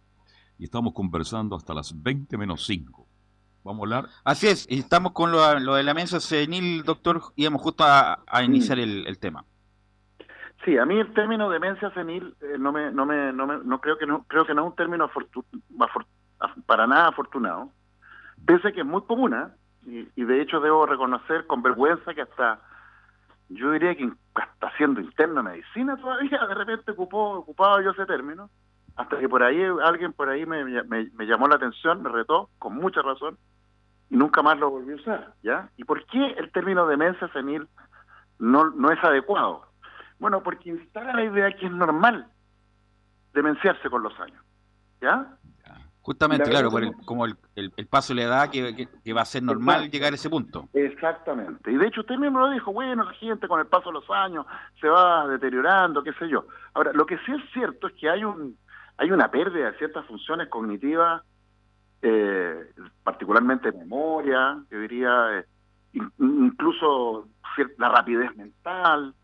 [0.59, 3.05] y estamos conversando hasta las 20 menos 5.
[3.65, 4.09] Vamos a hablar.
[4.23, 8.79] Así es, y estamos con lo, de la mesa senil, doctor, íbamos justo a, iniciar
[8.79, 9.45] el, tema.
[10.65, 13.81] Sí, a mí el término demencia senil eh, no me, no me, no me, no
[13.81, 15.11] creo que no, creo que no es un término
[16.67, 17.71] para nada afortunado,
[18.45, 20.09] pese que es muy común, ¿eh?
[20.17, 22.61] y, de hecho debo reconocer con vergüenza que hasta,
[23.49, 28.51] yo diría que hasta siendo interno medicina todavía de repente ocupó, ocupaba yo ese término,
[28.97, 32.75] hasta que por ahí alguien por ahí me, me, llamó la atención, me retó, con
[32.75, 33.39] mucha razón,
[34.11, 35.71] y nunca más lo volví a usar, ¿ya?
[35.77, 37.69] ¿Y por qué el término demencia senil
[38.39, 39.68] no, no es adecuado?
[40.19, 42.27] Bueno, porque instala la idea que es normal
[43.33, 44.43] demenciarse con los años.
[45.01, 45.39] ¿Ya?
[46.01, 46.71] Justamente, claro,
[47.05, 47.37] como el,
[47.91, 50.67] paso le da que, que, va a ser normal llegar a ese punto.
[50.73, 51.71] Exactamente.
[51.71, 54.11] Y de hecho usted mismo lo dijo, bueno, la gente con el paso de los
[54.11, 54.47] años
[54.81, 56.47] se va deteriorando, qué sé yo.
[56.73, 58.57] Ahora, lo que sí es cierto es que hay un
[58.99, 61.23] hay una pérdida de ciertas funciones cognitivas,
[62.03, 62.73] eh,
[63.05, 65.45] particularmente memoria, yo diría, eh,
[66.19, 67.29] incluso
[67.79, 69.15] la rapidez mental,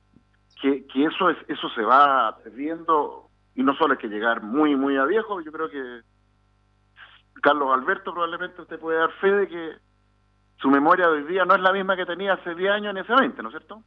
[0.64, 4.74] que, que eso es eso se va perdiendo y no solo hay que llegar muy
[4.76, 6.00] muy a viejo yo creo que
[7.42, 9.72] Carlos Alberto probablemente usted puede dar fe de que
[10.56, 13.00] su memoria de hoy día no es la misma que tenía hace 10 años ni
[13.00, 13.82] hace 20, ¿no es cierto?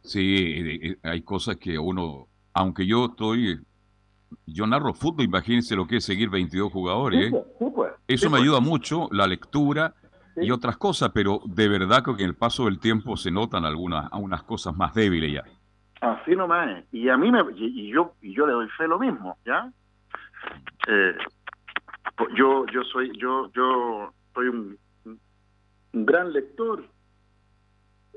[0.00, 3.60] Sí, hay cosas que uno, aunque yo estoy,
[4.46, 7.32] yo narro fútbol, imagínense lo que es seguir 22 jugadores.
[7.32, 7.44] ¿eh?
[7.58, 8.42] Pues, eso me pues.
[8.42, 9.94] ayuda mucho, la lectura
[10.36, 14.12] y otras cosas, pero de verdad que en el paso del tiempo se notan algunas,
[14.12, 15.44] algunas cosas más débiles ya.
[16.00, 16.84] Así nomás es.
[16.92, 19.70] Y a mí me, y, yo y yo le doy fe lo mismo, ¿ya?
[20.88, 21.16] Eh,
[22.36, 26.84] yo yo soy yo yo soy un, un gran lector.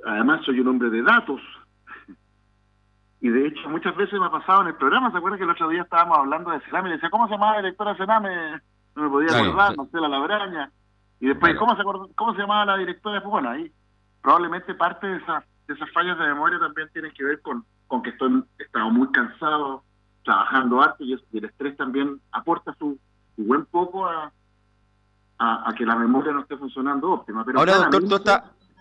[0.05, 1.41] Además soy un hombre de datos.
[3.21, 5.49] Y de hecho muchas veces me ha pasado en el programa, ¿se acuerda que el
[5.49, 8.61] otro día estábamos hablando de Sename y decía, ¿cómo se llamaba la directora Sename?
[8.95, 10.71] No me podía acordar, no sé, la Labraña.
[11.19, 11.83] Y después, ¿cómo, se
[12.15, 13.21] ¿cómo se llamaba la directora?
[13.21, 13.69] Pues bueno, ahí
[14.21, 18.09] probablemente parte de esa esas fallas de memoria también tienen que ver con, con que
[18.09, 19.83] estoy estado muy cansado,
[20.23, 22.99] trabajando harto y, el estrés también aporta su,
[23.37, 24.31] buen poco a,
[25.37, 27.45] a, que la memoria no esté funcionando óptima.
[27.45, 28.07] Pero Ahora, doctor,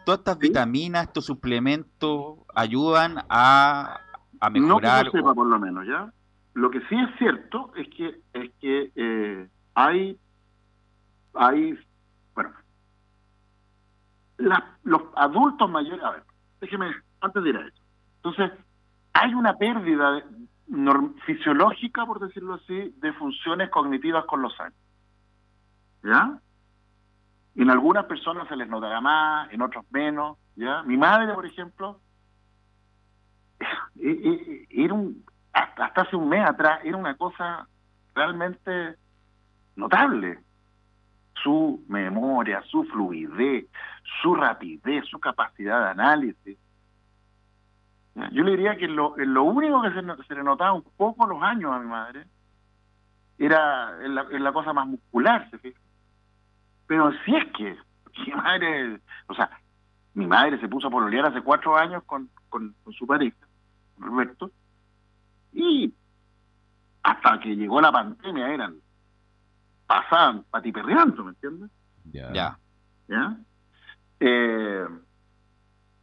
[0.04, 4.00] todas estas vitaminas, estos suplementos ayudan a,
[4.40, 5.06] a mejorar.
[5.06, 6.12] No que sepa, por lo menos, ¿ya?
[6.54, 10.18] Lo que sí es cierto es que es que eh, hay
[11.34, 11.78] hay
[12.34, 12.50] bueno
[14.82, 16.22] los adultos mayores a ver
[16.60, 17.82] déjeme, antes de ir a eso.
[18.16, 18.52] Entonces,
[19.12, 20.22] hay una pérdida
[21.24, 24.78] fisiológica, por decirlo así, de funciones cognitivas con los años.
[26.02, 26.38] ¿Ya?
[27.56, 30.82] En algunas personas se les notará más, en otros menos, ¿ya?
[30.84, 32.00] Mi madre, por ejemplo,
[33.96, 37.66] e-, e-, era un, hasta hace un mes atrás, era una cosa
[38.14, 38.96] realmente
[39.74, 40.40] notable
[41.42, 43.66] su memoria, su fluidez,
[44.22, 46.58] su rapidez, su capacidad de análisis.
[48.32, 51.78] Yo le diría que lo, único que se, le notaba un poco los años a
[51.78, 52.26] mi madre
[53.38, 55.74] era en la, cosa más muscular, ¿se
[56.86, 57.76] Pero si es que
[58.26, 59.50] mi madre, o sea,
[60.14, 63.46] mi madre se puso a pololear hace cuatro años con, con, con su pareja,
[63.98, 64.50] Roberto,
[65.52, 65.94] y
[67.04, 68.80] hasta que llegó la pandemia eran
[69.88, 71.70] pasaban patiperreando, ¿me entiendes?
[72.12, 72.58] Ya.
[73.08, 73.36] ¿Ya?
[74.20, 74.86] Eh,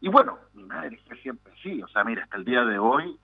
[0.01, 3.17] y bueno, mi madre fue siempre sí, o sea, mira, hasta el día de hoy,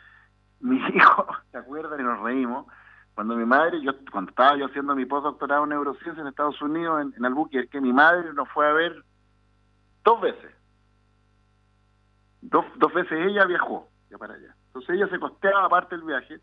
[0.60, 2.00] mis hijos, ¿se acuerdan?
[2.00, 2.66] Y nos reímos.
[3.14, 7.02] Cuando mi madre, yo cuando estaba yo haciendo mi postdoctorado en neurociencia en Estados Unidos,
[7.02, 9.04] en, en Albuquerque, mi madre nos fue a ver
[10.04, 10.54] dos veces.
[12.40, 14.54] Dos, dos veces ella viajó ya para allá.
[14.68, 16.40] Entonces ella se costeaba aparte el viaje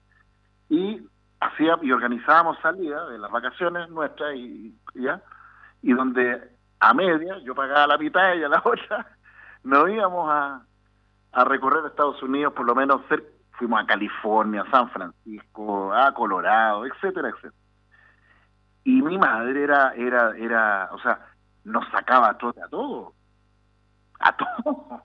[0.69, 1.01] y
[1.45, 5.21] hacía y organizábamos salida de las vacaciones nuestras y, ya
[5.81, 6.41] y donde
[6.79, 9.05] a media yo pagaba la mitad y a la otra
[9.63, 10.62] nos íbamos a,
[11.31, 13.01] a recorrer Estados Unidos por lo menos
[13.51, 17.53] fuimos a California, a San Francisco, a Colorado, etcétera, etcétera.
[18.84, 21.19] Y mi madre era, era, era, o sea,
[21.63, 23.13] nos sacaba a todo, a todo,
[24.19, 25.03] a todo.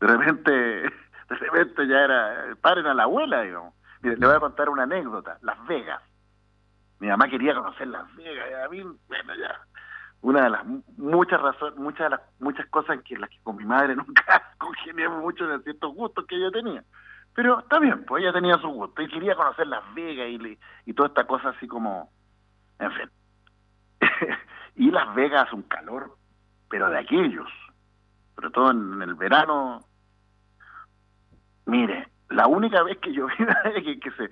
[0.00, 4.68] De repente, de repente ya era, paren a la abuela, digamos le voy a contar
[4.68, 5.38] una anécdota.
[5.42, 6.02] Las Vegas.
[7.00, 8.48] Mi mamá quería conocer Las Vegas.
[8.50, 9.60] Y a mí, bueno, ya.
[10.20, 10.64] Una de las
[10.96, 14.54] muchas razones, muchas de las muchas cosas en que las que con mi madre nunca
[14.58, 16.84] congeniamos mucho de ciertos gustos que ella tenía.
[17.34, 20.94] Pero está bien, pues ella tenía su gusto y quería conocer Las Vegas y, y
[20.94, 22.10] toda esta cosa así como,
[22.80, 23.10] en fin.
[24.74, 26.16] y Las Vegas hace un calor,
[26.68, 27.48] pero de aquellos,
[28.34, 29.84] sobre todo en el verano.
[31.66, 33.36] Mire, la única vez que yo vi
[34.00, 34.30] que, se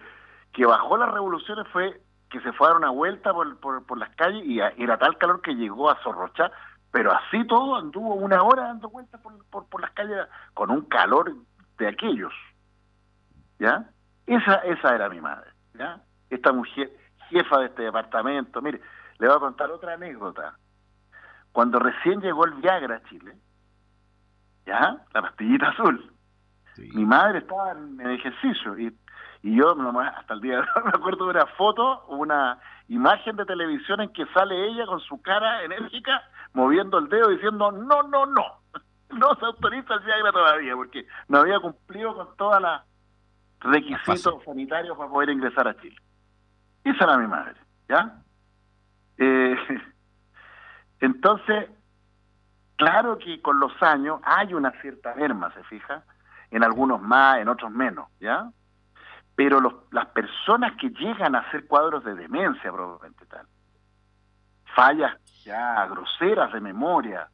[0.52, 4.10] que bajó las revoluciones fue que se fue a dar una vuelta por, por, las
[4.16, 6.50] calles y era tal calor que llegó a Zorrocha,
[6.90, 11.34] pero así todo anduvo una hora dando vueltas por, por, las calles con un calor
[11.78, 12.32] de aquellos.
[13.58, 13.90] ¿Ya?
[14.26, 16.00] Esa, esa era mi madre, ¿ya?
[16.28, 16.90] Esta mujer,
[17.30, 18.60] jefa de este departamento.
[18.60, 18.80] Mire,
[19.18, 20.58] le voy a contar otra anécdota.
[21.52, 23.36] Cuando recién llegó el Viagra a Chile,
[24.66, 25.04] ¿ya?
[25.14, 26.15] La pastillita azul.
[26.78, 28.94] Mi madre estaba en, ejercicio y,
[29.42, 32.58] y yo hasta el día de hoy me acuerdo de una foto, una
[32.88, 36.22] imagen de televisión en que sale ella con su cara enérgica
[36.52, 38.44] moviendo el dedo diciendo no, no, no,
[39.10, 42.82] no se autoriza el Viagra todavía porque no había cumplido con todas las
[43.60, 45.96] requisitos sanitarios para poder ingresar a Chile.
[46.84, 47.54] Esa era mi madre,
[47.88, 48.22] ¿ya?
[49.18, 49.56] Eh,
[51.00, 51.70] entonces,
[52.76, 56.04] claro que con los años hay una cierta merma, se fija,
[56.50, 58.50] en algunos más, en otros menos, ¿ya?
[59.34, 63.46] Pero los, las personas que llegan a hacer cuadros de demencia, probablemente tal,
[64.74, 67.28] fallas ya groseras de memoria,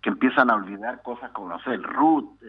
[0.00, 2.40] que empiezan a olvidar cosas como, no sé, el root,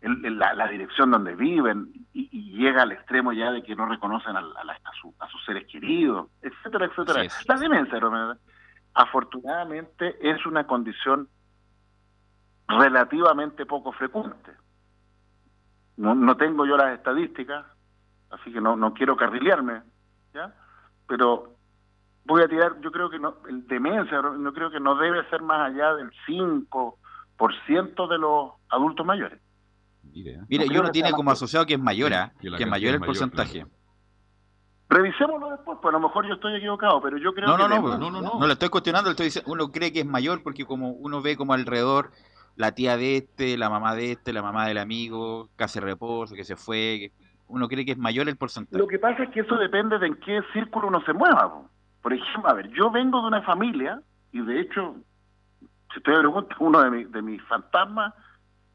[0.00, 5.28] la, dirección donde viven, y, llega al extremo ya de que no reconocen a, a,
[5.28, 7.24] sus seres queridos, etcétera, etcétera.
[7.48, 7.98] La demencia,
[8.94, 11.28] afortunadamente, es una condición
[12.68, 14.52] relativamente poco frecuente.
[15.96, 17.66] No, no tengo yo las estadísticas,
[18.30, 19.82] así que no, no quiero carrilearme,
[20.34, 20.54] ¿ya?
[21.06, 21.56] Pero
[22.24, 25.42] voy a tirar, yo creo que no, el demencia, no creo que no debe ser
[25.42, 29.40] más allá del 5% de los adultos mayores.
[30.02, 32.32] Mire, Mire y uno tiene como asociado que es mayor, ¿ah?
[32.40, 33.66] que, es mayor el porcentaje.
[34.88, 37.62] Revisémoslo después, pues a lo mejor yo estoy equivocado, pero yo creo no, que...
[37.62, 40.06] No, no, no, no, no, no, le estoy cuestionando, estoy diciendo, uno cree que es
[40.06, 42.10] mayor porque como uno ve como alrededor
[42.56, 46.44] la tía de este, la mamá de este, la mamá del amigo, hace reposo, que
[46.44, 47.12] se fue,
[47.48, 48.78] uno cree que es mayor el porcentaje.
[48.78, 51.62] Lo que pasa es que eso depende de en qué círculo uno se mueva.
[52.02, 54.00] Por ejemplo, a ver, yo vengo de una familia,
[54.32, 54.96] y de hecho,
[55.92, 58.12] si usted me pregunta, uno de, de mis fantasmas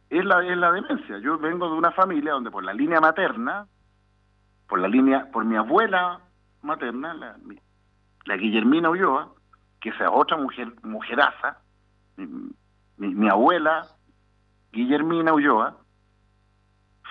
[0.09, 1.17] es la, demencia.
[1.19, 3.67] Yo vengo de una familia donde por la línea materna,
[4.67, 6.21] por la línea, por mi abuela
[6.61, 9.34] materna, la, Guillermina Ulloa,
[9.80, 11.59] que es otra mujer, mujeraza,
[12.97, 13.87] mi, abuela,
[14.71, 15.77] Guillermina Ulloa,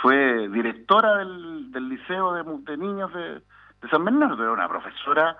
[0.03, 3.43] fue directora del, del Liceo de, Niños de,
[3.91, 5.37] San Bernardo, era una profesora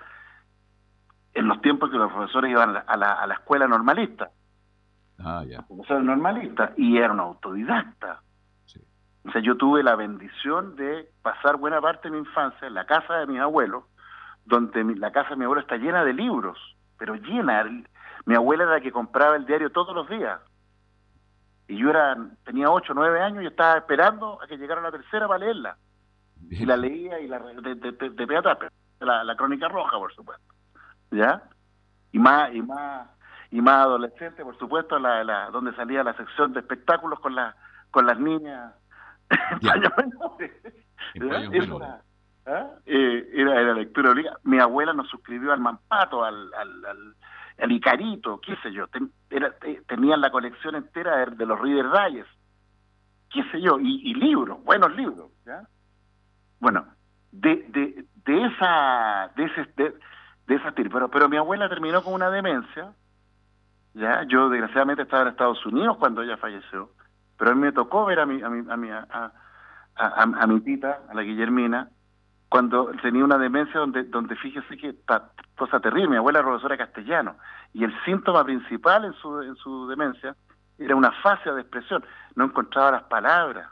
[1.35, 4.31] en los tiempos que los profesores iban a la, a la, escuela normalista.
[5.19, 5.63] Ah, ya.
[5.63, 8.23] Profesora normalista, y era una autodidacta.
[9.27, 12.87] O sea, yo tuve la bendición de pasar buena parte de mi infancia en la
[12.87, 13.85] casa de mis abuelos,
[14.45, 16.57] donde la casa de mi abuelo está llena de libros,
[16.97, 17.65] pero llena.
[18.27, 20.41] Mi abuela era la que compraba el diario todos los días.
[21.69, 24.91] Y yo era, tenía 8 o 9 años y estaba esperando a que llegara la
[24.91, 25.77] tercera para leerla.
[26.51, 28.67] Y la leía y la de, de, de,
[29.01, 30.55] la, la crónica roja, por supuesto.
[31.11, 31.43] ¿Ya?
[32.13, 33.09] Y más, y más,
[33.51, 37.57] y más adolescente, por supuesto, la, la, donde salía la sección de espectáculos con la,
[37.91, 38.75] con las niñas
[41.15, 42.03] Era,
[42.47, 42.71] ¿ah?
[42.85, 44.39] eh, era, era, lectura obligada.
[44.45, 47.15] Mi abuela nos suscribió al Mampato, al, al
[47.59, 48.87] el Icarito, qué sé yo,
[49.87, 52.31] tenían la colección entera de, los Reader Digest,
[53.31, 55.31] qué sé yo, y, libros, buenos libros.
[56.61, 56.87] Bueno,
[57.33, 62.31] de, de, de esa, de ese, de, esa pero, pero mi abuela terminó con una
[62.31, 62.93] demencia,
[63.95, 66.91] ya, yo desgraciadamente estaba en Estados Unidos cuando ella falleció,
[67.39, 69.33] pero a mí me tocó ver a mi, a mi, a mi, a,
[69.97, 71.89] a mi tita, a la Guillermina,
[72.49, 74.95] cuando tenía una demencia donde, donde fíjese que
[75.57, 77.37] cosa terrible, mi abuela era profesora castellano,
[77.73, 80.37] y el síntoma principal en su, en su demencia
[80.79, 83.69] era una fase de expresión, no encontraba las palabras.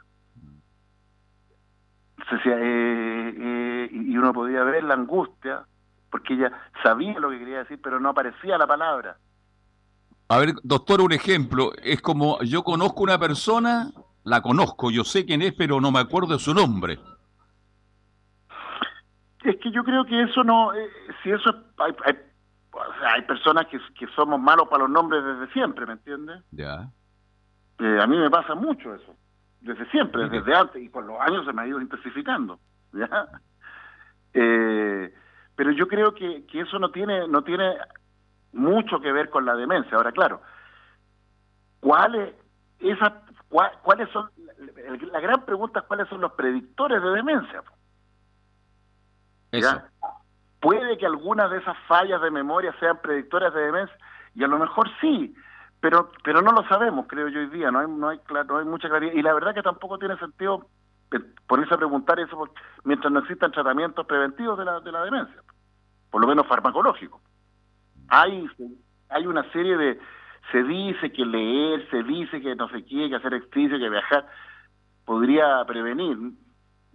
[2.31, 5.63] Decía, eh, eh, y uno podía ver la angustia,
[6.09, 6.51] porque ella
[6.81, 9.17] sabía lo que quería decir, pero no aparecía la palabra.
[10.27, 13.91] A ver, doctor, un ejemplo, es como yo conozco una persona,
[14.23, 16.99] la conozco, yo sé quién es, pero no me acuerdo de su nombre
[19.49, 20.89] es que yo creo que eso no, eh,
[21.21, 22.17] si eso hay, hay,
[23.13, 26.43] hay personas que, que, somos malos para los nombres desde siempre, ¿me entiendes?
[26.51, 26.89] Ya.
[27.79, 29.15] Eh, a mí me pasa mucho eso,
[29.61, 32.59] desde siempre, desde antes, y con los años se me ha ido intensificando,
[32.93, 33.27] ¿ya?
[34.33, 35.13] Eh,
[35.55, 37.75] pero yo creo que, que eso no tiene, no tiene
[38.53, 39.97] mucho que ver con la demencia.
[39.97, 40.41] Ahora, claro,
[41.79, 42.33] ¿cuáles,
[42.79, 43.13] esas,
[43.83, 44.29] cuáles son,
[45.11, 47.63] la gran pregunta es cuáles son los predictores de demencia?
[50.59, 53.95] Puede que algunas de esas fallas de memoria sean predictoras de demencia,
[54.33, 55.35] y a lo mejor sí,
[55.79, 58.65] pero pero no lo sabemos, creo yo hoy día, no hay, no hay, no hay
[58.65, 60.67] mucha claridad, y la verdad que tampoco tiene sentido
[61.11, 62.49] eh, ponerse a preguntar eso
[62.83, 65.41] mientras no existan tratamientos preventivos de la, de la demencia,
[66.09, 67.21] por lo menos farmacológicos.
[68.07, 68.47] Hay,
[69.09, 69.99] hay una serie de,
[70.51, 74.27] se dice que leer, se dice que no sé qué, que hacer ejercicio, que viajar,
[75.05, 76.17] podría prevenir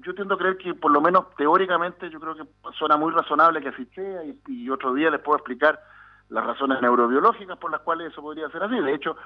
[0.03, 2.45] yo tiendo a creer que por lo menos teóricamente yo creo que
[2.79, 5.81] suena muy razonable que así sea y, y otro día les puedo explicar
[6.31, 8.77] las razones neurobiológicas por las cuales eso podría ser así.
[8.77, 9.17] De hecho,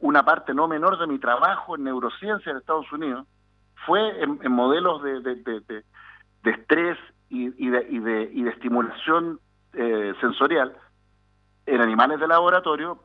[0.00, 3.26] una parte no menor de mi trabajo en neurociencia en Estados Unidos
[3.86, 5.84] fue en, modelos de, de,
[6.44, 9.40] estrés y, de, y, de, y de estimulación
[9.74, 10.74] eh, sensorial
[11.66, 12.98] en animales de laboratorio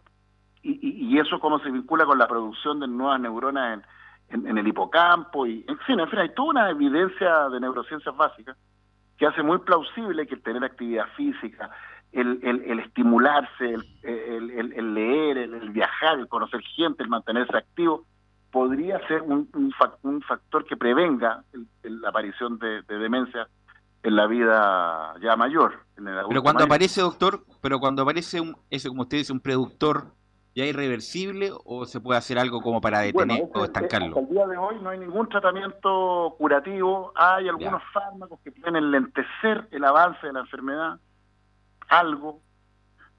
[0.61, 3.83] y, y, eso cómo se vincula con la producción de nuevas neuronas en,
[4.29, 8.57] en, el hipocampo y en fin, en fin, hay toda una evidencia de neurociencias básicas
[9.17, 11.69] que hace muy plausible que el tener actividad física,
[12.11, 18.05] el, el, estimularse, el, el, leer, el, viajar, el conocer gente, el mantenerse activo,
[18.51, 19.49] podría ser un,
[20.03, 21.43] un, factor que prevenga
[21.83, 23.47] la aparición de, demencia
[24.01, 25.83] en la vida ya mayor.
[25.95, 30.13] pero cuando aparece, doctor, pero cuando aparece un, eso, como usted dice, un productor
[30.59, 34.07] ya irreversible o se puede hacer algo como para detener o estancarlo?
[34.07, 38.75] Hasta el día de hoy no hay ningún tratamiento curativo, hay algunos fármacos que pueden
[38.75, 40.99] enlentecer el avance de la enfermedad,
[41.87, 42.41] algo.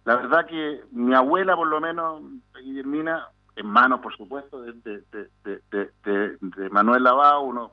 [0.04, 2.22] La verdad que mi abuela, por lo menos,
[2.62, 5.02] Guillermina, en manos, por supuesto, de,
[5.42, 7.72] de, Manuel Lavado, uno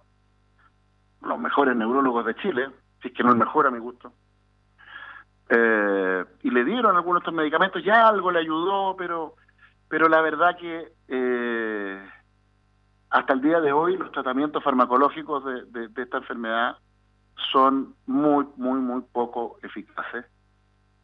[1.21, 2.69] de los mejores neurólogos de Chile,
[3.01, 4.13] si es que no el mejor a mi gusto.
[5.49, 9.35] Eh, y le dieron algunos de estos medicamentos, ya algo le ayudó, pero,
[9.89, 12.09] pero la verdad que eh,
[13.09, 16.77] hasta el día de hoy los tratamientos farmacológicos de, esta enfermedad
[17.51, 20.25] son muy, muy, muy poco eficaces.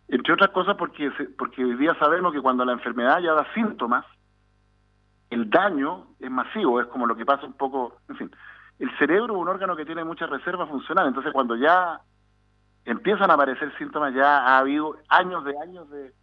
[0.09, 4.05] Entre otras cosas porque, porque hoy día sabemos que cuando la enfermedad ya da síntomas,
[5.29, 8.31] el daño es masivo, es como lo que pasa un poco, en fin,
[8.79, 12.01] el cerebro es un órgano que tiene muchas reservas funcionales, entonces cuando ya
[12.85, 16.13] empiezan a aparecer síntomas, ya ha habido años de años de,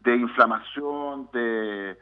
[0.00, 1.98] de inflamación, de,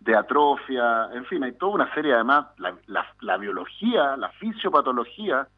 [0.00, 5.48] de atrofia, en fin, hay toda una serie, además, la, la, biología, la fisiopatología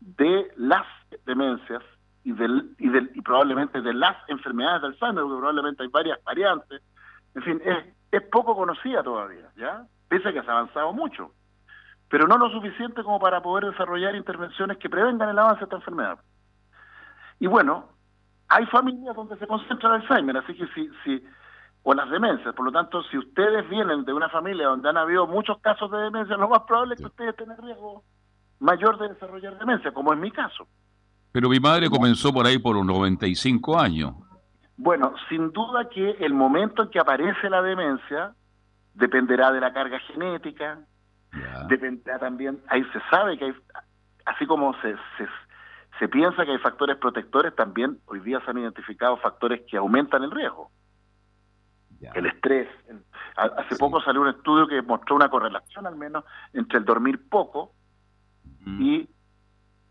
[0.00, 0.86] de las
[1.24, 1.82] demencias
[2.24, 6.22] y, del, y, del, y probablemente de las enfermedades del Alzheimer, porque probablemente hay varias
[6.24, 6.82] variantes,
[7.34, 7.78] en fin, es,
[8.10, 9.86] es poco conocida todavía, ¿ya?
[10.08, 11.32] Pese a que se ha avanzado mucho,
[12.08, 15.76] pero no lo suficiente como para poder desarrollar intervenciones que prevengan el avance de esta
[15.76, 16.18] enfermedad.
[17.40, 17.88] Y bueno,
[18.52, 21.24] hay familias donde se concentra el Alzheimer, así que si, si,
[21.82, 25.26] o las demencias, por lo tanto, si ustedes vienen de una familia donde han habido
[25.26, 28.04] muchos casos de demencia, lo más probable es que ustedes tengan riesgo
[28.60, 30.68] mayor de desarrollar demencia, como es mi caso.
[31.32, 34.12] Pero mi madre comenzó por ahí por los 95 años.
[34.76, 38.34] Bueno, sin duda que el momento en que aparece la demencia
[38.92, 40.78] dependerá de la carga genética,
[41.68, 43.54] dependerá también, ahí se sabe que hay,
[44.26, 45.26] así como se, se,
[46.08, 50.30] piensa que hay factores protectores, también hoy día se han identificado factores que aumentan el
[50.30, 50.70] riesgo.
[52.14, 52.68] El estrés.
[53.36, 57.72] hace poco salió un estudio que mostró una correlación al menos entre el dormir poco
[58.66, 59.08] y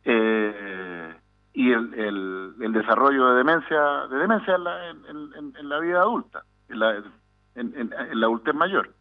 [0.03, 1.15] eh,
[1.53, 6.79] y el, el, desarrollo de demencia de demencia en la, en, la vida adulta, en
[6.79, 7.03] la,
[7.55, 8.93] en, la adultez mayor.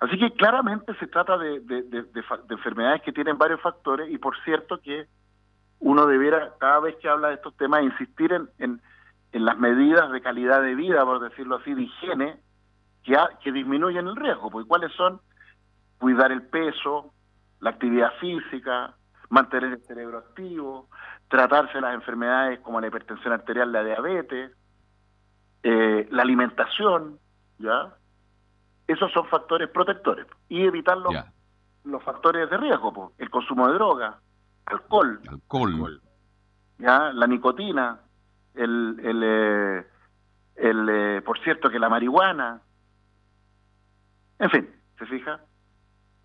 [0.00, 2.04] Así que claramente se trata de, de,
[2.48, 5.06] enfermedades que tienen varios factores y por cierto que
[5.80, 8.80] uno debiera, cada vez que habla de estos temas, insistir en, en,
[9.44, 12.40] las medidas de calidad de vida, por decirlo así, de higiene,
[13.02, 14.50] que, que disminuyen el riesgo.
[14.50, 15.20] Porque ¿Cuáles son?
[15.98, 17.12] Cuidar el peso,
[17.60, 18.94] la actividad física,
[19.30, 20.88] mantener el cerebro activo,
[21.28, 24.52] tratarse las enfermedades como la hipertensión arterial, la diabetes,
[25.62, 27.18] eh, la alimentación,
[27.58, 27.94] ¿ya?
[28.86, 30.26] Esos son factores protectores.
[30.48, 31.14] Y evitar los,
[31.84, 34.18] los factores de riesgo, el consumo de droga,
[34.70, 36.00] alcohol, alcohol.
[36.78, 37.12] ¿ya?
[37.12, 38.00] La nicotina,
[38.54, 39.86] el, el, eh,
[40.56, 42.60] el eh, por cierto que la marihuana,
[44.38, 45.40] en fin, ¿se fija?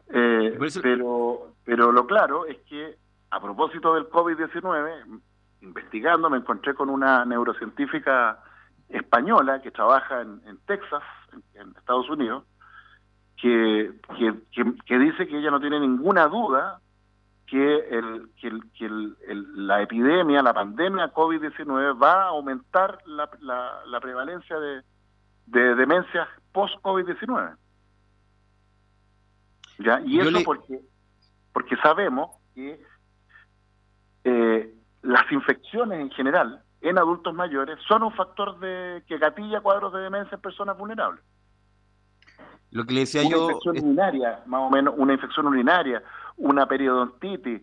[0.07, 2.95] pero, pero lo claro es que
[3.31, 5.21] a propósito del COVID-19,
[5.61, 8.39] investigando, me encontré con una neurocientífica
[8.89, 11.03] española que trabaja en, Texas,
[11.55, 12.43] en, Estados Unidos,
[13.41, 13.93] que,
[14.85, 16.79] que, dice que ella no tiene ninguna duda
[17.47, 23.29] que, el, que, el, la epidemia, la pandemia COVID-19 va a aumentar la,
[23.85, 24.81] la, prevalencia de,
[25.45, 27.55] de demencias post-COVID-19.
[29.79, 30.01] ¿Ya?
[30.05, 30.79] Y eso porque,
[31.53, 32.81] porque sabemos que
[34.23, 39.93] eh, las infecciones en general en adultos mayores son un factor de que gatilla cuadros
[39.93, 41.23] de demencia en personas vulnerables.
[42.71, 43.49] Lo que le decía una yo.
[43.49, 46.03] Infección urinaria, más o menos, una infección urinaria,
[46.37, 47.61] una periodontitis,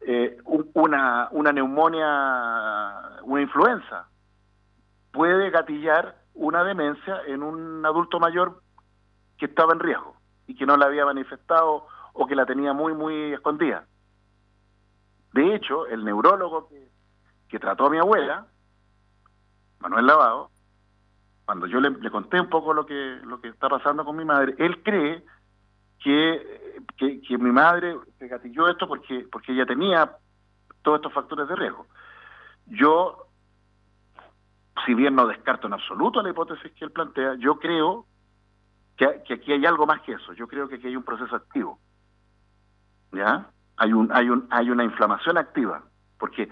[0.00, 0.38] eh,
[0.74, 4.08] una, una neumonía, una influenza,
[5.12, 8.62] puede gatillar una demencia en un adulto mayor
[9.38, 12.94] que estaba en riesgo y que no la había manifestado o que la tenía muy,
[12.94, 13.86] muy escondida.
[15.32, 16.90] De hecho, el neurólogo que,
[17.48, 18.46] que trató a mi abuela,
[19.80, 20.50] Manuel Lavado,
[21.46, 24.54] cuando yo le, conté un poco lo que, lo que está pasando con mi madre,
[24.58, 25.24] él cree
[26.06, 30.16] que, que, mi madre se gatilló esto porque, porque ella tenía
[30.82, 31.84] todos estos factores de riesgo.
[32.66, 33.26] Yo,
[34.84, 38.06] si bien no descarto en absoluto la hipótesis que él plantea, yo creo
[38.96, 40.32] que, que aquí hay algo más que eso.
[40.34, 41.80] Yo creo que aquí hay un proceso activo.
[43.10, 43.50] ¿Ya?
[43.76, 45.82] Hay, un, hay, un, hay una inflamación activa.
[46.20, 46.48] Porque,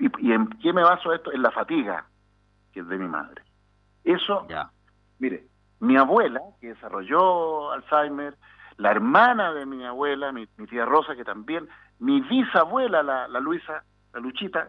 [0.00, 1.30] y, en qué me baso esto?
[1.30, 2.06] En la fatiga
[2.72, 3.42] que es de mi madre.
[4.02, 4.70] Eso, ya.
[5.18, 5.46] mire,
[5.80, 8.34] mi abuela, que desarrolló Alzheimer,
[8.76, 11.68] la hermana de mi abuela, mi, tía Rosa, que también,
[11.98, 14.68] mi bisabuela, la, la, Luisa, la Luchita,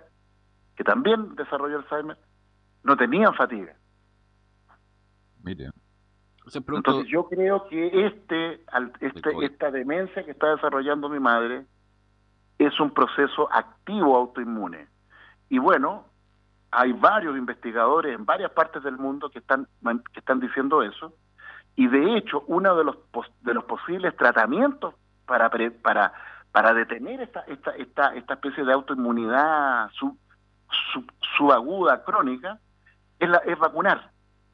[0.75, 2.17] que también desarrolló Alzheimer,
[2.83, 3.75] no tenían fatiga.
[5.43, 5.69] Mire.
[6.53, 8.61] Entonces yo creo que este,
[8.99, 11.65] este esta demencia que está desarrollando mi madre
[12.59, 14.87] es un proceso activo autoinmune.
[15.49, 16.05] Y bueno,
[16.71, 19.67] hay varios investigadores en varias partes del mundo que están,
[20.13, 21.13] que están diciendo eso.
[21.75, 22.97] Y de hecho, uno de los,
[23.41, 24.95] de los posibles tratamientos
[25.25, 25.49] para,
[25.81, 26.13] para,
[26.51, 30.17] para detener esta, esta, esta, esta especie de autoinmunidad sub,
[31.37, 32.59] subaguda crónica
[33.19, 34.11] es, la, es vacunar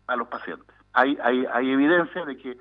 [0.07, 0.75] a los pacientes.
[0.93, 2.57] Hay, hay, hay evidencia de que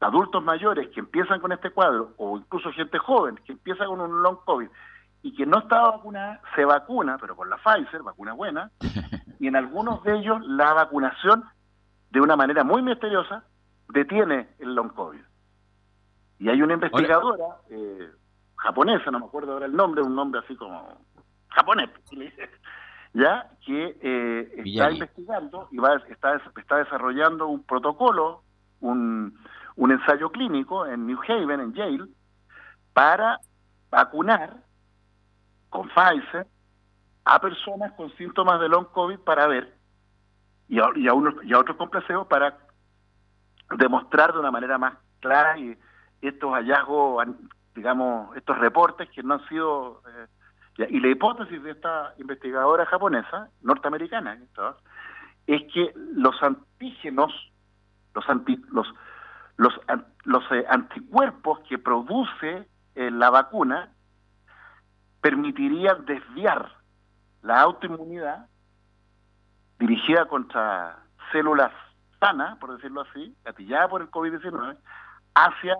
[0.00, 4.22] adultos mayores que empiezan con este cuadro, o incluso gente joven que empieza con un
[4.22, 4.68] long COVID
[5.22, 8.70] y que no estaba vacunada, se vacuna, pero con la Pfizer, vacuna buena,
[9.40, 11.44] y en algunos de ellos la vacunación,
[12.10, 13.44] de una manera muy misteriosa,
[13.88, 15.20] detiene el long COVID.
[16.38, 18.10] Y hay una investigadora eh,
[18.56, 20.98] japonesa, no me acuerdo ahora el nombre, un nombre así como
[21.48, 21.90] japonés,
[23.14, 28.42] ya que eh, está investigando y va, está, está desarrollando un protocolo,
[28.80, 29.38] un,
[29.76, 32.06] un ensayo clínico en New Haven, en Yale,
[32.92, 33.38] para
[33.90, 34.62] vacunar
[35.70, 36.46] con Pfizer
[37.24, 39.77] a personas con síntomas de long COVID para ver,
[40.68, 41.90] y a, y a, unos, y a otros con
[42.28, 42.58] para
[43.76, 45.76] demostrar de una manera más clara y
[46.20, 47.26] estos hallazgos,
[47.74, 50.02] digamos, estos reportes que no han sido...
[50.06, 50.26] Eh,
[50.90, 54.38] y la hipótesis de esta investigadora japonesa, norteamericana,
[55.46, 57.32] es que los antígenos,
[58.14, 58.86] los, anti, los,
[59.56, 59.72] los,
[60.24, 63.90] los eh, anticuerpos que produce eh, la vacuna
[65.20, 66.72] permitiría desviar
[67.42, 68.46] la autoinmunidad
[69.78, 70.98] dirigida contra
[71.32, 71.72] células
[72.20, 74.76] sanas, por decirlo así, gatillada por el COVID-19,
[75.34, 75.76] hacia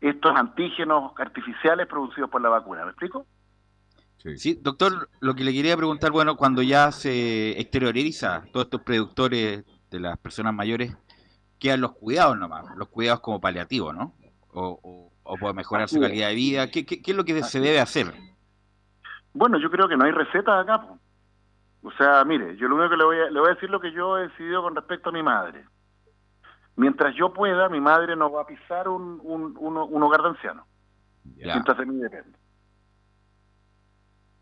[0.00, 2.84] estos antígenos artificiales producidos por la vacuna.
[2.84, 3.26] ¿Me explico?
[4.36, 4.58] Sí.
[4.60, 10.00] doctor, lo que le quería preguntar, bueno, cuando ya se exterioriza todos estos productores de
[10.00, 10.96] las personas mayores,
[11.58, 14.14] quedan los cuidados nomás, los cuidados como paliativos, ¿no?
[14.52, 16.70] O, o, o mejorar su calidad de vida.
[16.70, 18.12] ¿Qué, qué, es lo que se debe hacer?
[19.32, 20.86] Bueno, yo creo que no hay receta acá.
[21.82, 23.80] O sea, mire, yo lo único que le voy, a, le voy a decir lo
[23.80, 25.64] que yo he decidido con respecto a mi madre.
[26.76, 30.66] Mientras yo pueda, mi madre no va a pisar un, un, hogar de ancianos.
[31.24, 32.38] Mientras de mí depende.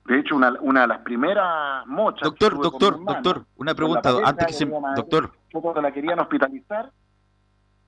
[0.05, 2.22] De hecho, una, una de las primeras mochas.
[2.22, 4.66] Doctor, doctor, doctor, una pregunta antes que se.
[4.66, 5.32] Doctor.
[5.53, 6.91] Cuando la querían hospitalizar,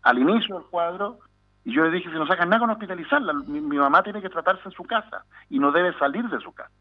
[0.02, 1.18] al inicio del cuadro,
[1.64, 4.62] y yo le dije: si no sacan nada con hospitalizarla, mi mamá tiene que tratarse
[4.66, 6.72] en su casa y no debe salir de su casa.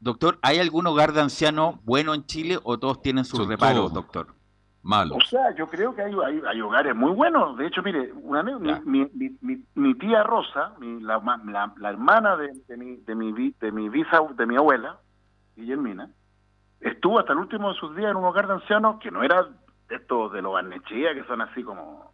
[0.00, 4.28] Doctor, ¿hay algún hogar de anciano bueno en Chile o todos tienen sus reparos, doctor?
[4.82, 5.16] Malo.
[5.16, 6.14] O sea, yo creo que hay,
[6.48, 7.58] hay, hogares muy buenos.
[7.58, 11.20] De hecho, mire, una, mi, mi, mi, tía Rosa, la,
[11.76, 14.98] la, hermana de, de, mi, de, mi, de mi visa, de mi abuela,
[15.56, 16.08] Guillermina,
[16.80, 19.48] estuvo hasta el último de sus días en un hogar de ancianos que no era
[19.90, 22.12] estos de los Barnechea, que son así como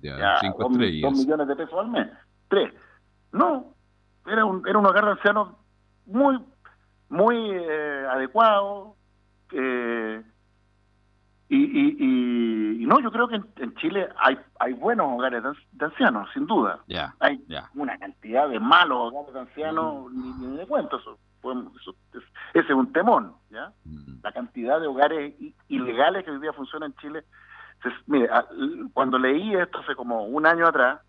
[0.00, 2.08] ya, cinco dos, millones de pesos al mes.
[2.48, 2.72] Tres.
[3.32, 3.74] No,
[4.26, 5.50] era un, era un hogar de ancianos
[6.06, 6.38] muy
[7.08, 8.94] muy eh, adecuado.
[9.52, 10.22] Eh,
[11.50, 15.42] y, y, no, yo creo que en, Chile hay, hay buenos hogares
[15.72, 16.80] de, ancianos, sin duda.
[17.20, 17.42] hay
[17.74, 20.50] una cantidad de malos hogares de ancianos, mm.
[20.50, 21.18] ni, de cuento, eso,
[22.54, 23.34] ese es un temón.
[23.50, 23.72] ¿ya?
[23.84, 24.20] Mm.
[24.22, 25.34] La cantidad de hogares
[25.68, 27.24] ilegales que hoy día funcionan en Chile.
[28.06, 28.28] mire,
[28.92, 31.00] cuando leí esto hace como un año atrás,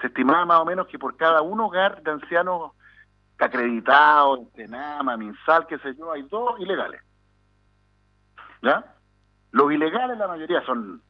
[0.00, 2.72] se estimaba más o menos que por cada un hogar de ancianos
[3.44, 7.02] acreditado, Entenama, Minsal, qué sé yo, hay dos ilegales.
[8.62, 8.94] ¿Ya?
[9.52, 11.02] Los ilegales, la mayoría son,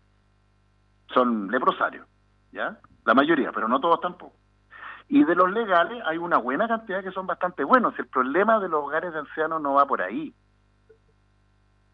[1.13, 2.07] son leprosarios,
[2.53, 2.79] ¿ya?
[3.05, 4.35] La mayoría, pero no todos tampoco.
[5.09, 7.97] Y de los legales hay una buena cantidad que son bastante buenos.
[7.99, 10.35] El problema de los hogares de ancianos no va por ahí.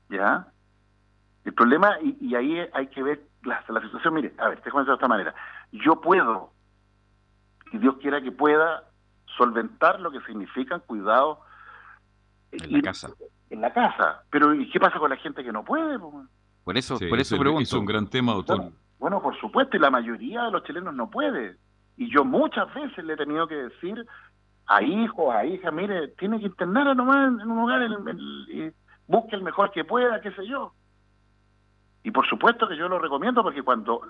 [0.09, 0.47] ¿Ya?
[1.45, 5.09] El problema, y, ahí hay que ver la, situación, mire, a ver, te de esta
[5.09, 5.35] manera.
[5.73, 6.53] Yo puedo,
[7.73, 8.85] y Dios quiera que pueda,
[9.37, 11.39] solventar lo que significan cuidados
[12.53, 13.11] en la casa.
[13.51, 14.23] En la casa.
[14.31, 15.99] Pero ¿y qué pasa con la gente que no puede?
[16.65, 17.63] Por eso, por eso pregunto.
[17.63, 18.73] Es un gran tema, doctor.
[18.99, 21.57] Bueno, por supuesto, y la mayoría de los chilenos no puede.
[21.97, 24.07] Y yo muchas veces le he tenido que decir
[24.67, 27.81] a hijos, a hijas, mire, tiene que internar nomás en un lugar,
[29.07, 30.73] busque el mejor que pueda, qué sé yo.
[32.05, 34.03] Y por supuesto que yo lo recomiendo porque cuando,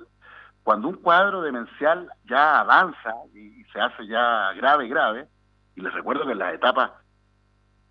[0.63, 5.29] cuando un cuadro demencial ya avanza y se hace ya grave, grave,
[5.75, 6.91] y les recuerdo que en las etapas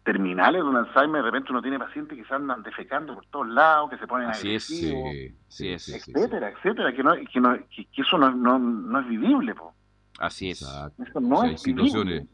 [0.04, 3.48] terminales de un Alzheimer de repente uno tiene pacientes que se andan defecando por todos
[3.50, 7.88] lados, que se ponen Así es, sí, sí, etcétera, etcétera, que, no, que, no, que,
[8.02, 9.54] eso no, no, no, es vivible.
[9.54, 9.74] Po.
[10.20, 10.62] Así es.
[10.62, 12.26] Eso no es situaciones.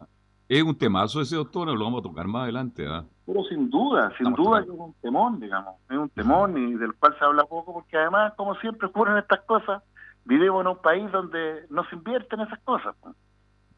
[0.48, 2.88] Es un temazo ese doctor, lo vamos a tocar más adelante.
[2.88, 3.04] ¿ah?
[3.26, 7.16] Pero sin duda, sin duda es un temón, digamos, es un temón y del cual
[7.20, 9.84] se habla poco porque además, como siempre ocurren estas cosas,
[10.28, 12.96] vivimos en un país donde no se invierten esas cosas.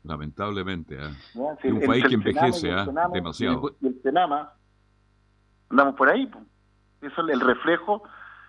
[0.03, 1.71] Lamentablemente, ¿eh?
[1.71, 2.85] un país que envejece ¿eh?
[3.13, 3.75] demasiado.
[3.81, 4.53] Y el Senama,
[5.69, 6.29] andamos por ahí.
[7.01, 8.03] Eso es el reflejo.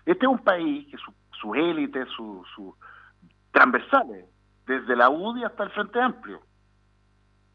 [0.07, 2.75] Este es un país que sus su élites, sus su
[3.51, 4.27] transversales,
[4.67, 6.41] desde la UDI hasta el Frente Amplio,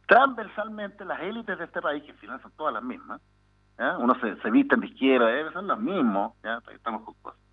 [0.08, 3.22] transversalmente las élites de este país, que al final son todas las mismas,
[4.00, 5.46] uno se, se visten de izquierda, ¿eh?
[5.54, 6.62] son los mismos, ¿ya?
[6.74, 7.45] estamos con cosas.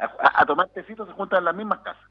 [0.00, 2.10] A, tomar tecitos se juntan en las mismas casas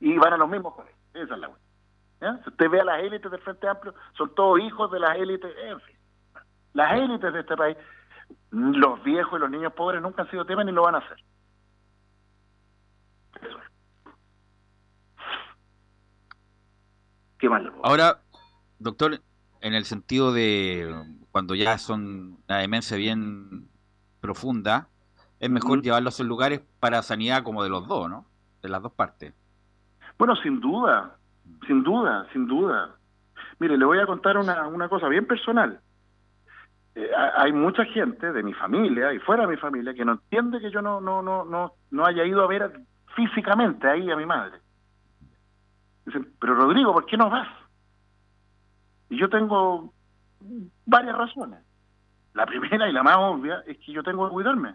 [0.00, 1.00] y van a los mismos colegios.
[1.14, 2.42] Esa es la buena.
[2.42, 5.50] Si usted ve a las élites del Frente Amplio, son todos hijos de las élites,
[5.64, 5.96] en fin.
[6.72, 7.76] Las élites de este país,
[8.50, 11.18] los viejos y los niños pobres nunca han sido tema ni lo van a hacer.
[13.42, 14.12] Eso es.
[17.38, 17.74] Qué malo.
[17.82, 18.20] Ahora,
[18.78, 19.20] doctor,
[19.60, 23.68] en el sentido de cuando ya son una demencia bien
[24.20, 24.88] profunda,
[25.40, 28.24] es mejor llevarlos a esos lugares para sanidad como de los dos, ¿no?
[28.62, 29.34] De las dos partes.
[30.18, 31.16] Bueno, sin duda,
[31.66, 32.96] sin duda, sin duda.
[33.58, 35.80] Mire, le voy a contar una, una cosa bien personal.
[36.94, 40.60] Eh, hay mucha gente de mi familia y fuera de mi familia que no entiende
[40.60, 42.80] que yo no no no no no haya ido a ver
[43.16, 44.58] físicamente ahí a mi madre.
[46.06, 47.48] Dicen, pero Rodrigo, ¿por qué no vas?
[49.08, 49.92] Y yo tengo
[50.86, 51.60] varias razones.
[52.34, 54.74] La primera y la más obvia es que yo tengo que cuidarme.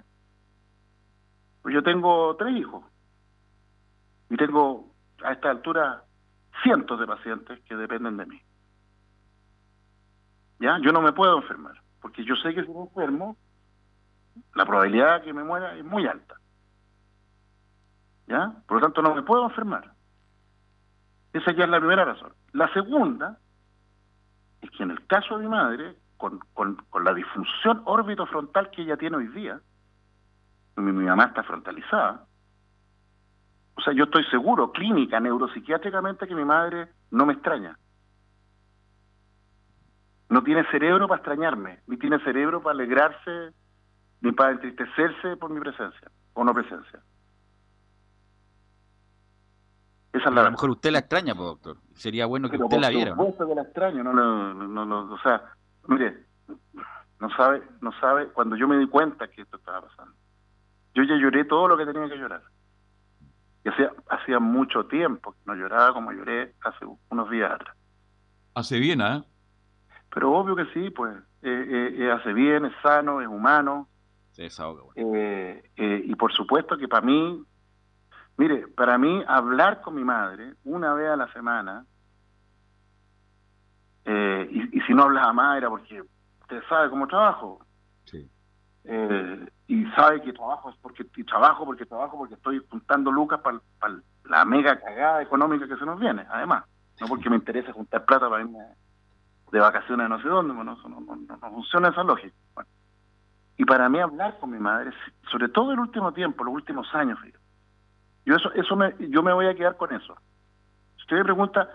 [1.69, 2.83] Pues yo tengo tres hijos
[4.27, 4.91] y tengo
[5.23, 6.03] a esta altura
[6.63, 8.41] cientos de pacientes que dependen de mí.
[10.59, 10.79] ¿Ya?
[10.81, 13.37] Yo no me puedo enfermar, porque yo sé que si me enfermo,
[14.55, 16.37] la probabilidad de que me muera es muy alta.
[18.25, 18.51] ¿Ya?
[18.65, 19.93] Por lo tanto, no me puedo enfermar.
[21.33, 22.33] Esa ya es la primera razón.
[22.51, 23.37] La segunda
[24.61, 28.81] es que en el caso de mi madre, con, con, con la disfunción órbito-frontal que
[28.81, 29.61] ella tiene hoy día,
[30.81, 32.25] mi, mamá está frontalizada.
[33.75, 37.77] O sea, yo estoy seguro, clínica, neuropsiquiátricamente, que mi madre no me extraña.
[40.29, 43.53] No tiene cerebro para extrañarme, ni tiene cerebro para alegrarse,
[44.21, 46.99] ni para entristecerse por mi presencia o no presencia.
[50.11, 51.77] Esa es la a lo mejor usted la extraña, doctor.
[51.93, 53.15] Sería bueno que usted la viera.
[53.15, 53.35] ¿no?
[53.35, 55.41] que la extraño, no, no, no, o sea,
[55.87, 56.25] mire,
[57.19, 60.13] no sabe, no sabe, cuando yo me di cuenta que esto estaba pasando,
[60.93, 62.41] yo ya lloré todo lo que tenía que llorar.
[63.63, 67.75] Y hacía, hacía mucho tiempo que no lloraba como lloré hace unos días atrás.
[68.55, 69.23] Hace bien, ¿eh?
[70.13, 71.15] Pero obvio que sí, pues.
[71.41, 73.87] Eh, eh, eh hace bien, es sano, es humano.
[74.35, 77.43] Es algo eh, y por supuesto que para mí,
[78.37, 81.85] mire, para mí hablar con mi madre una vez a la semana,
[84.05, 86.01] y, y, si no hablaba más era porque
[86.41, 87.59] usted sabe cómo trabajo.
[88.05, 88.27] Sí.
[89.69, 93.59] Y sabe que trabajo es porque y trabajo porque trabajo porque estoy juntando lucas para
[94.23, 96.63] la mega cagada económica que se nos viene, además,
[96.99, 98.57] no porque me interese juntar plata para irme
[99.51, 102.35] de vacaciones no sé dónde, no, no, funciona esa lógica.
[103.57, 104.91] Y para mí hablar con mi madre,
[105.29, 107.19] sobre todo el último tiempo, los últimos años,
[108.25, 110.15] yo eso, eso me, yo me voy a quedar con eso.
[110.95, 111.69] Si usted me pregunta,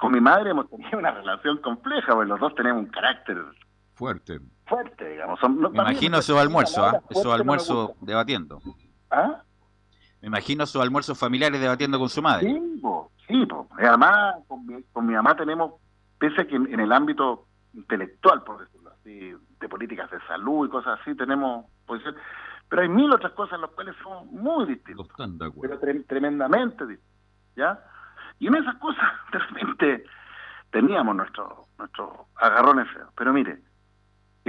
[0.00, 3.44] con mi madre hemos tenido una relación compleja, porque los dos tenemos un carácter
[4.00, 4.40] fuerte
[4.70, 5.40] fuerte, digamos.
[5.50, 7.02] me imagino su almuerzo, ¿ah?
[7.10, 8.62] Su almuerzo debatiendo.
[9.10, 9.42] ¿Ah?
[10.22, 12.48] Me imagino sus almuerzos familiares debatiendo con su madre.
[12.48, 12.82] Sí,
[13.26, 13.48] sí
[13.78, 15.72] además con mi, con mi, mamá tenemos,
[16.18, 20.70] pese a que en, el ámbito intelectual, por decirlo así, de políticas de salud y
[20.70, 22.14] cosas así, tenemos posición,
[22.68, 25.08] pero hay mil otras cosas en las cuales somos muy distintos.
[25.60, 27.26] Pero tremendamente distintos,
[27.56, 27.82] ¿ya?
[28.38, 30.04] Y en esas cosas realmente
[30.70, 33.10] teníamos nuestro, nuestro agarrones feos.
[33.16, 33.60] Pero mire,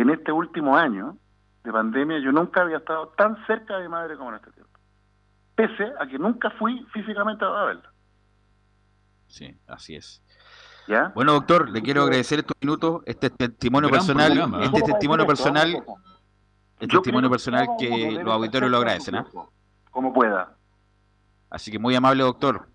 [0.02, 1.18] en este último año
[1.64, 4.80] de pandemia yo nunca había estado tan cerca de mi madre como en este tiempo.
[5.56, 7.94] Pese a que nunca fui físicamente a verla.
[9.28, 10.22] Sí, así es.
[10.88, 11.12] ¿Ya?
[11.14, 14.44] Bueno, doctor, le quiero agradecer estos minutos, este testimonio personal, ¿eh?
[14.64, 15.84] este testimonio personal,
[16.80, 19.28] este testimonio personal que los auditores lo agradecen, ¿ah?
[19.92, 20.58] Como pueda.
[21.50, 22.68] Así que muy amable, doctor.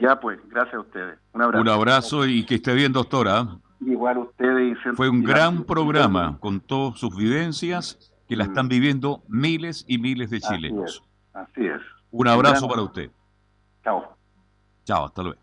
[0.00, 1.18] Ya pues, gracias a ustedes.
[1.32, 1.62] Un abrazo.
[1.62, 3.46] Un abrazo y que esté bien, doctora.
[3.86, 4.78] Igual ustedes.
[4.94, 10.30] Fue un gran programa con todas sus vivencias que la están viviendo miles y miles
[10.30, 11.02] de chilenos.
[11.32, 11.80] Así es.
[12.10, 13.10] Un abrazo para usted.
[13.82, 14.16] Chao.
[14.84, 15.40] Chao, hasta luego.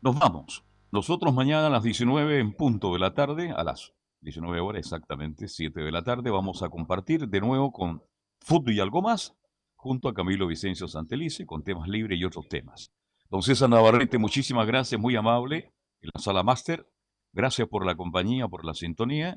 [0.00, 0.64] Nos vamos.
[0.90, 5.48] Nosotros mañana a las 19 en punto de la tarde, a las 19 horas exactamente,
[5.48, 8.02] 7 de la tarde, vamos a compartir de nuevo con
[8.40, 9.36] Fútbol y algo más,
[9.74, 12.92] junto a Camilo Vicencio Santelice, con temas libres y otros temas.
[13.28, 16.88] Don César Navarrete, muchísimas gracias, muy amable, en la sala máster.
[17.36, 19.36] Gracias por la compañía, por la sintonía.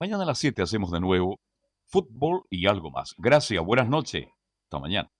[0.00, 1.40] Mañana a las 7 hacemos de nuevo
[1.84, 3.14] fútbol y algo más.
[3.18, 4.28] Gracias, buenas noches.
[4.62, 5.10] Hasta mañana.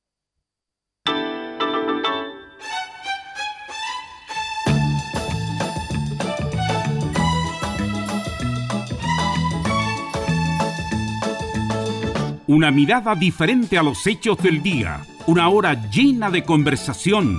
[12.46, 15.02] Una mirada diferente a los hechos del día.
[15.26, 17.38] Una hora llena de conversación,